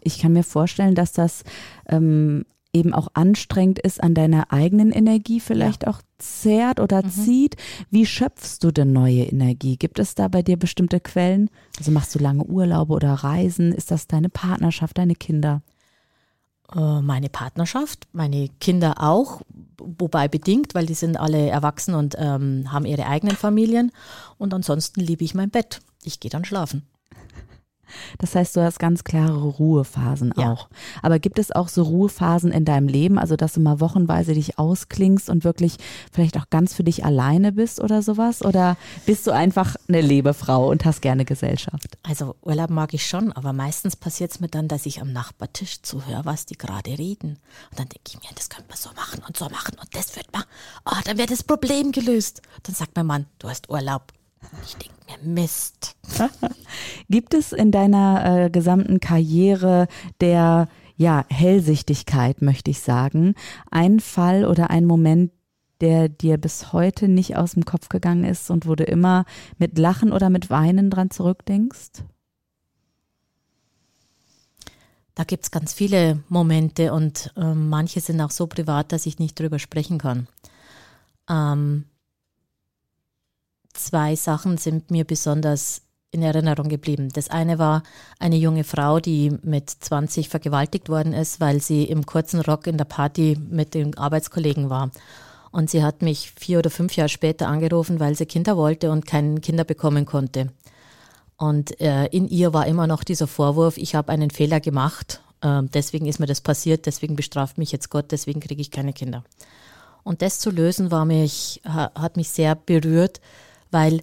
Ich 0.00 0.18
kann 0.18 0.32
mir 0.32 0.44
vorstellen, 0.44 0.94
dass 0.94 1.12
das 1.12 1.42
ähm, 1.86 2.44
eben 2.72 2.94
auch 2.94 3.08
anstrengend 3.14 3.78
ist, 3.78 4.02
an 4.02 4.14
deiner 4.14 4.52
eigenen 4.52 4.92
Energie 4.92 5.40
vielleicht 5.40 5.84
ja. 5.84 5.90
auch 5.90 6.00
zehrt 6.18 6.80
oder 6.80 7.04
mhm. 7.04 7.10
zieht. 7.10 7.56
Wie 7.90 8.06
schöpfst 8.06 8.58
du 8.62 8.70
denn 8.70 8.92
neue 8.92 9.24
Energie? 9.24 9.76
Gibt 9.76 9.98
es 9.98 10.14
da 10.14 10.28
bei 10.28 10.42
dir 10.42 10.56
bestimmte 10.56 11.00
Quellen? 11.00 11.50
Also 11.78 11.90
machst 11.90 12.14
du 12.14 12.18
lange 12.18 12.44
Urlaube 12.44 12.94
oder 12.94 13.12
Reisen? 13.12 13.72
Ist 13.72 13.90
das 13.90 14.06
deine 14.06 14.28
Partnerschaft, 14.28 14.98
deine 14.98 15.14
Kinder? 15.14 15.62
Äh, 16.74 17.00
meine 17.00 17.28
Partnerschaft, 17.28 18.06
meine 18.12 18.48
Kinder 18.60 19.02
auch, 19.02 19.42
wobei 19.78 20.28
bedingt, 20.28 20.74
weil 20.74 20.86
die 20.86 20.94
sind 20.94 21.18
alle 21.18 21.48
erwachsen 21.48 21.94
und 21.94 22.14
ähm, 22.18 22.72
haben 22.72 22.84
ihre 22.84 23.06
eigenen 23.06 23.36
Familien. 23.36 23.92
Und 24.38 24.54
ansonsten 24.54 25.00
liebe 25.00 25.24
ich 25.24 25.34
mein 25.34 25.50
Bett. 25.50 25.80
Ich 26.04 26.20
gehe 26.20 26.30
dann 26.30 26.44
schlafen. 26.44 26.82
Das 28.18 28.34
heißt, 28.34 28.56
du 28.56 28.62
hast 28.62 28.78
ganz 28.78 29.04
klare 29.04 29.42
Ruhephasen 29.42 30.32
ja. 30.36 30.52
auch. 30.52 30.68
Aber 31.02 31.18
gibt 31.18 31.38
es 31.38 31.52
auch 31.52 31.68
so 31.68 31.82
Ruhephasen 31.82 32.52
in 32.52 32.64
deinem 32.64 32.88
Leben, 32.88 33.18
also 33.18 33.36
dass 33.36 33.54
du 33.54 33.60
mal 33.60 33.80
wochenweise 33.80 34.34
dich 34.34 34.58
ausklingst 34.58 35.30
und 35.30 35.44
wirklich 35.44 35.76
vielleicht 36.12 36.36
auch 36.38 36.50
ganz 36.50 36.74
für 36.74 36.84
dich 36.84 37.04
alleine 37.04 37.52
bist 37.52 37.80
oder 37.80 38.02
sowas? 38.02 38.44
Oder 38.44 38.76
bist 39.06 39.26
du 39.26 39.32
einfach 39.32 39.76
eine 39.88 40.00
Lebefrau 40.00 40.70
und 40.70 40.84
hast 40.84 41.02
gerne 41.02 41.24
Gesellschaft? 41.24 41.98
Also 42.02 42.36
Urlaub 42.42 42.70
mag 42.70 42.94
ich 42.94 43.06
schon, 43.06 43.32
aber 43.32 43.52
meistens 43.52 43.96
passiert 43.96 44.32
es 44.32 44.40
mir 44.40 44.48
dann, 44.48 44.68
dass 44.68 44.86
ich 44.86 45.00
am 45.00 45.12
Nachbartisch 45.12 45.82
zuhöre, 45.82 46.24
was 46.24 46.46
die 46.46 46.56
gerade 46.56 46.98
reden. 46.98 47.38
Und 47.70 47.78
dann 47.78 47.88
denke 47.88 48.08
ich 48.08 48.16
mir, 48.16 48.34
das 48.34 48.48
könnte 48.48 48.68
man 48.68 48.78
so 48.78 48.90
machen 48.94 49.22
und 49.26 49.36
so 49.36 49.48
machen 49.48 49.76
und 49.80 49.94
das 49.94 50.16
wird 50.16 50.32
man, 50.32 50.44
oh, 50.84 50.96
dann 51.04 51.18
wäre 51.18 51.28
das 51.28 51.42
Problem 51.42 51.92
gelöst. 51.92 52.42
Dann 52.62 52.74
sagt 52.74 52.96
mein 52.96 53.06
Mann, 53.06 53.26
du 53.38 53.48
hast 53.48 53.68
Urlaub. 53.68 54.12
Ich 54.64 54.76
denke 54.76 54.94
mir, 55.06 55.34
Mist. 55.34 55.96
Gibt 57.08 57.34
es 57.34 57.52
in 57.52 57.70
deiner 57.70 58.44
äh, 58.44 58.50
gesamten 58.50 59.00
Karriere 59.00 59.86
der 60.20 60.68
ja, 60.96 61.24
Hellsichtigkeit, 61.30 62.42
möchte 62.42 62.70
ich 62.70 62.80
sagen, 62.80 63.34
einen 63.70 64.00
Fall 64.00 64.44
oder 64.44 64.70
einen 64.70 64.86
Moment, 64.86 65.32
der 65.80 66.08
dir 66.08 66.36
bis 66.36 66.72
heute 66.72 67.08
nicht 67.08 67.36
aus 67.36 67.52
dem 67.52 67.64
Kopf 67.64 67.88
gegangen 67.88 68.24
ist 68.24 68.50
und 68.50 68.66
wo 68.66 68.74
du 68.74 68.84
immer 68.84 69.24
mit 69.56 69.78
Lachen 69.78 70.12
oder 70.12 70.28
mit 70.28 70.50
Weinen 70.50 70.90
dran 70.90 71.10
zurückdenkst? 71.10 72.04
Da 75.14 75.24
gibt 75.24 75.44
es 75.44 75.50
ganz 75.50 75.72
viele 75.72 76.22
Momente 76.28 76.92
und 76.92 77.32
äh, 77.36 77.54
manche 77.54 78.00
sind 78.00 78.20
auch 78.20 78.30
so 78.30 78.46
privat, 78.46 78.92
dass 78.92 79.06
ich 79.06 79.18
nicht 79.18 79.38
drüber 79.38 79.58
sprechen 79.58 79.98
kann. 79.98 80.28
Ähm, 81.28 81.84
zwei 83.72 84.16
Sachen 84.16 84.58
sind 84.58 84.90
mir 84.90 85.04
besonders 85.04 85.82
in 86.12 86.22
Erinnerung 86.22 86.68
geblieben. 86.68 87.08
Das 87.12 87.30
eine 87.30 87.58
war 87.58 87.82
eine 88.18 88.36
junge 88.36 88.64
Frau, 88.64 88.98
die 88.98 89.32
mit 89.42 89.70
20 89.70 90.28
vergewaltigt 90.28 90.88
worden 90.88 91.12
ist, 91.12 91.40
weil 91.40 91.60
sie 91.60 91.84
im 91.84 92.04
kurzen 92.04 92.40
Rock 92.40 92.66
in 92.66 92.78
der 92.78 92.84
Party 92.84 93.38
mit 93.48 93.74
den 93.74 93.96
Arbeitskollegen 93.96 94.70
war. 94.70 94.90
Und 95.52 95.70
sie 95.70 95.82
hat 95.82 96.02
mich 96.02 96.32
vier 96.36 96.58
oder 96.58 96.70
fünf 96.70 96.96
Jahre 96.96 97.08
später 97.08 97.48
angerufen, 97.48 98.00
weil 98.00 98.14
sie 98.14 98.26
Kinder 98.26 98.56
wollte 98.56 98.90
und 98.90 99.06
keine 99.06 99.40
Kinder 99.40 99.64
bekommen 99.64 100.04
konnte. 100.06 100.48
Und 101.36 101.80
äh, 101.80 102.06
in 102.06 102.28
ihr 102.28 102.52
war 102.52 102.66
immer 102.66 102.86
noch 102.86 103.02
dieser 103.02 103.26
Vorwurf, 103.26 103.76
ich 103.76 103.94
habe 103.94 104.12
einen 104.12 104.30
Fehler 104.30 104.60
gemacht, 104.60 105.22
äh, 105.40 105.62
deswegen 105.62 106.06
ist 106.06 106.20
mir 106.20 106.26
das 106.26 106.40
passiert, 106.40 106.86
deswegen 106.86 107.16
bestraft 107.16 107.56
mich 107.56 107.72
jetzt 107.72 107.88
Gott, 107.88 108.12
deswegen 108.12 108.40
kriege 108.40 108.60
ich 108.60 108.70
keine 108.70 108.92
Kinder. 108.92 109.24
Und 110.02 110.22
das 110.22 110.38
zu 110.38 110.50
lösen 110.50 110.90
war 110.90 111.04
mich, 111.04 111.60
hat 111.64 112.16
mich 112.16 112.30
sehr 112.30 112.54
berührt, 112.54 113.20
weil 113.70 114.02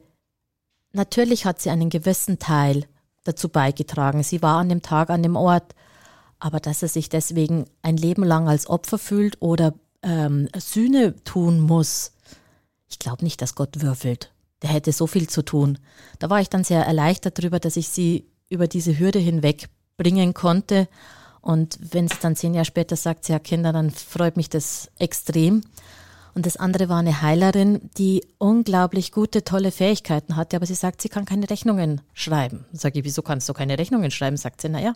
natürlich 0.93 1.45
hat 1.45 1.61
sie 1.61 1.69
einen 1.69 1.89
gewissen 1.89 2.39
Teil 2.39 2.85
dazu 3.23 3.49
beigetragen. 3.49 4.23
Sie 4.23 4.41
war 4.41 4.59
an 4.59 4.69
dem 4.69 4.81
Tag 4.81 5.09
an 5.09 5.23
dem 5.23 5.35
Ort, 5.35 5.75
aber 6.39 6.59
dass 6.59 6.81
er 6.81 6.87
sich 6.87 7.09
deswegen 7.09 7.65
ein 7.81 7.97
Leben 7.97 8.23
lang 8.23 8.47
als 8.47 8.67
Opfer 8.69 8.97
fühlt 8.97 9.41
oder 9.41 9.73
ähm, 10.03 10.47
Sühne 10.57 11.15
tun 11.23 11.59
muss, 11.59 12.13
ich 12.89 12.99
glaube 12.99 13.23
nicht, 13.23 13.41
dass 13.41 13.55
Gott 13.55 13.81
würfelt. 13.81 14.31
Der 14.61 14.69
hätte 14.69 14.91
so 14.91 15.07
viel 15.07 15.29
zu 15.29 15.43
tun. 15.43 15.77
Da 16.19 16.29
war 16.29 16.41
ich 16.41 16.49
dann 16.49 16.63
sehr 16.63 16.85
erleichtert 16.85 17.37
darüber, 17.37 17.59
dass 17.59 17.75
ich 17.75 17.89
sie 17.89 18.27
über 18.49 18.67
diese 18.67 18.97
Hürde 18.97 19.19
hinweg 19.19 19.69
bringen 19.97 20.33
konnte. 20.33 20.87
Und 21.41 21.77
wenn 21.81 22.07
sie 22.07 22.15
dann 22.21 22.35
zehn 22.35 22.53
Jahre 22.53 22.65
später 22.65 22.95
sagt, 22.95 23.25
sie 23.25 23.33
hat 23.33 23.43
Kinder, 23.43 23.73
dann 23.73 23.91
freut 23.91 24.37
mich 24.37 24.49
das 24.49 24.89
extrem. 24.97 25.61
Und 26.37 26.45
das 26.45 26.55
andere 26.55 26.87
war 26.87 26.99
eine 26.99 27.23
Heilerin, 27.23 27.89
die 27.97 28.23
unglaublich 28.37 29.11
gute, 29.11 29.43
tolle 29.43 29.71
Fähigkeiten 29.71 30.35
hatte, 30.35 30.55
aber 30.55 30.67
sie 30.67 30.75
sagt, 30.75 31.01
sie 31.01 31.09
kann 31.09 31.25
keine 31.25 31.49
Rechnungen 31.49 32.01
schreiben. 32.13 32.63
Sage 32.73 32.99
ich, 32.99 33.05
wieso 33.05 33.23
kannst 33.23 33.49
du 33.49 33.53
keine 33.53 33.79
Rechnungen 33.79 34.11
schreiben? 34.11 34.37
Sagt 34.37 34.61
sie, 34.61 34.69
naja, 34.69 34.93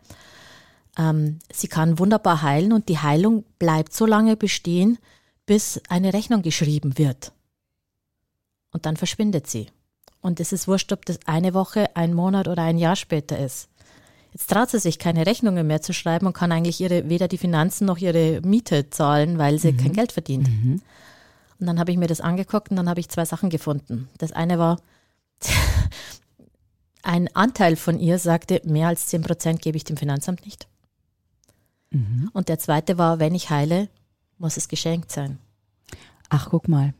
ähm, 1.00 1.40
sie 1.52 1.68
kann 1.68 1.98
wunderbar 1.98 2.44
heilen 2.44 2.74
und 2.74 2.90
die 2.90 3.00
Heilung 3.00 3.44
bleibt 3.58 3.92
so 3.92 4.06
lange 4.06 4.38
bestehen, 4.38 5.00
bis 5.48 5.82
eine 5.90 6.14
Rechnung 6.14 6.44
geschrieben 6.44 7.00
wird. 7.00 7.32
Und 8.72 8.86
dann 8.86 8.96
verschwindet 8.96 9.48
sie. 9.48 9.66
Und 10.22 10.40
es 10.40 10.54
ist 10.54 10.68
wurscht, 10.68 10.92
ob 10.92 11.08
das 11.08 11.18
eine 11.26 11.56
Woche, 11.56 11.96
ein 11.96 12.14
Monat 12.14 12.50
oder 12.50 12.62
ein 12.62 12.78
Jahr 12.78 12.96
später 12.96 13.40
ist. 13.40 13.68
Jetzt 14.32 14.48
traut 14.48 14.70
sie 14.70 14.78
sich 14.78 15.00
keine 15.00 15.26
Rechnungen 15.26 15.66
mehr 15.66 15.82
zu 15.82 15.92
schreiben 15.92 16.28
und 16.28 16.34
kann 16.34 16.52
eigentlich 16.52 16.80
ihre, 16.82 17.10
weder 17.10 17.28
die 17.28 17.40
Finanzen 17.40 17.86
noch 17.86 17.98
ihre 17.98 18.42
Miete 18.42 18.92
zahlen, 18.92 19.40
weil 19.40 19.58
sie 19.58 19.72
mhm. 19.72 19.78
kein 19.78 19.94
Geld 19.94 20.12
verdient. 20.12 20.48
Mhm. 20.48 20.82
Und 21.62 21.68
dann 21.68 21.80
habe 21.80 21.92
ich 21.92 21.98
mir 21.98 22.08
das 22.08 22.22
angeguckt 22.22 22.72
und 22.72 22.76
dann 22.78 22.90
habe 22.90 23.00
ich 23.00 23.10
zwei 23.10 23.24
Sachen 23.24 23.52
gefunden. 23.52 24.10
Das 24.18 24.32
eine 24.32 24.58
war, 24.58 24.82
ein 27.04 27.34
Anteil 27.36 27.76
von 27.76 28.00
ihr 28.00 28.18
sagte, 28.18 28.62
mehr 28.66 28.88
als 28.88 29.08
10 29.08 29.22
Prozent 29.22 29.62
gebe 29.62 29.78
ich 29.78 29.84
dem 29.84 29.96
Finanzamt 29.96 30.44
nicht. 30.44 30.68
Mhm. 31.92 32.32
Und 32.34 32.50
der 32.50 32.58
zweite 32.58 32.98
war, 32.98 33.20
wenn 33.20 33.36
ich 33.36 33.52
heile, 33.52 33.90
muss 34.40 34.58
es 34.58 34.68
geschenkt 34.68 35.12
sein. 35.12 35.38
Ach, 36.30 36.50
guck 36.50 36.68
mal. 36.68 36.96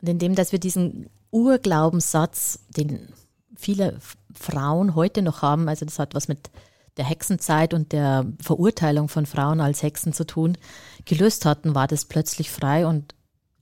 Und 0.00 0.08
indem, 0.08 0.34
dass 0.34 0.52
wir 0.52 0.58
diesen 0.58 1.10
Urglaubenssatz, 1.30 2.60
den 2.70 3.08
viele 3.54 3.98
Frauen 4.34 4.94
heute 4.94 5.20
noch 5.20 5.42
haben, 5.42 5.68
also 5.68 5.84
das 5.84 5.98
hat 5.98 6.14
was 6.14 6.28
mit 6.28 6.50
der 6.96 7.04
Hexenzeit 7.04 7.74
und 7.74 7.92
der 7.92 8.24
Verurteilung 8.40 9.08
von 9.08 9.26
Frauen 9.26 9.60
als 9.60 9.82
Hexen 9.82 10.14
zu 10.14 10.24
tun, 10.24 10.56
gelöst 11.04 11.44
hatten, 11.44 11.74
war 11.74 11.88
das 11.88 12.06
plötzlich 12.06 12.50
frei 12.50 12.86
und 12.86 13.14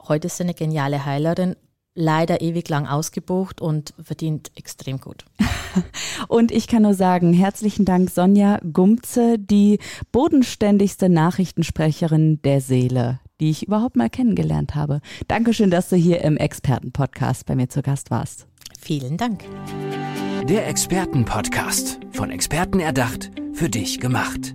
Heute 0.08 0.26
ist 0.26 0.38
sie 0.38 0.44
eine 0.44 0.54
geniale 0.54 1.04
Heilerin, 1.04 1.56
leider 1.94 2.40
ewig 2.40 2.68
lang 2.68 2.86
ausgebucht 2.86 3.60
und 3.60 3.94
verdient 4.02 4.50
extrem 4.56 5.00
gut. 5.00 5.24
Und 6.28 6.50
ich 6.50 6.66
kann 6.66 6.82
nur 6.82 6.94
sagen, 6.94 7.32
herzlichen 7.32 7.84
Dank 7.84 8.10
Sonja 8.10 8.58
Gumze, 8.72 9.38
die 9.38 9.78
bodenständigste 10.10 11.08
Nachrichtensprecherin 11.08 12.42
der 12.42 12.60
Seele, 12.60 13.20
die 13.40 13.50
ich 13.50 13.66
überhaupt 13.66 13.96
mal 13.96 14.10
kennengelernt 14.10 14.74
habe. 14.74 15.00
Dankeschön, 15.28 15.70
dass 15.70 15.88
du 15.88 15.96
hier 15.96 16.22
im 16.22 16.36
Expertenpodcast 16.36 17.46
bei 17.46 17.54
mir 17.54 17.68
zu 17.68 17.82
Gast 17.82 18.10
warst. 18.10 18.46
Vielen 18.78 19.16
Dank. 19.16 19.44
Der 20.48 20.66
Expertenpodcast, 20.68 22.00
von 22.12 22.30
Experten 22.30 22.80
erdacht, 22.80 23.30
für 23.52 23.68
dich 23.68 24.00
gemacht. 24.00 24.54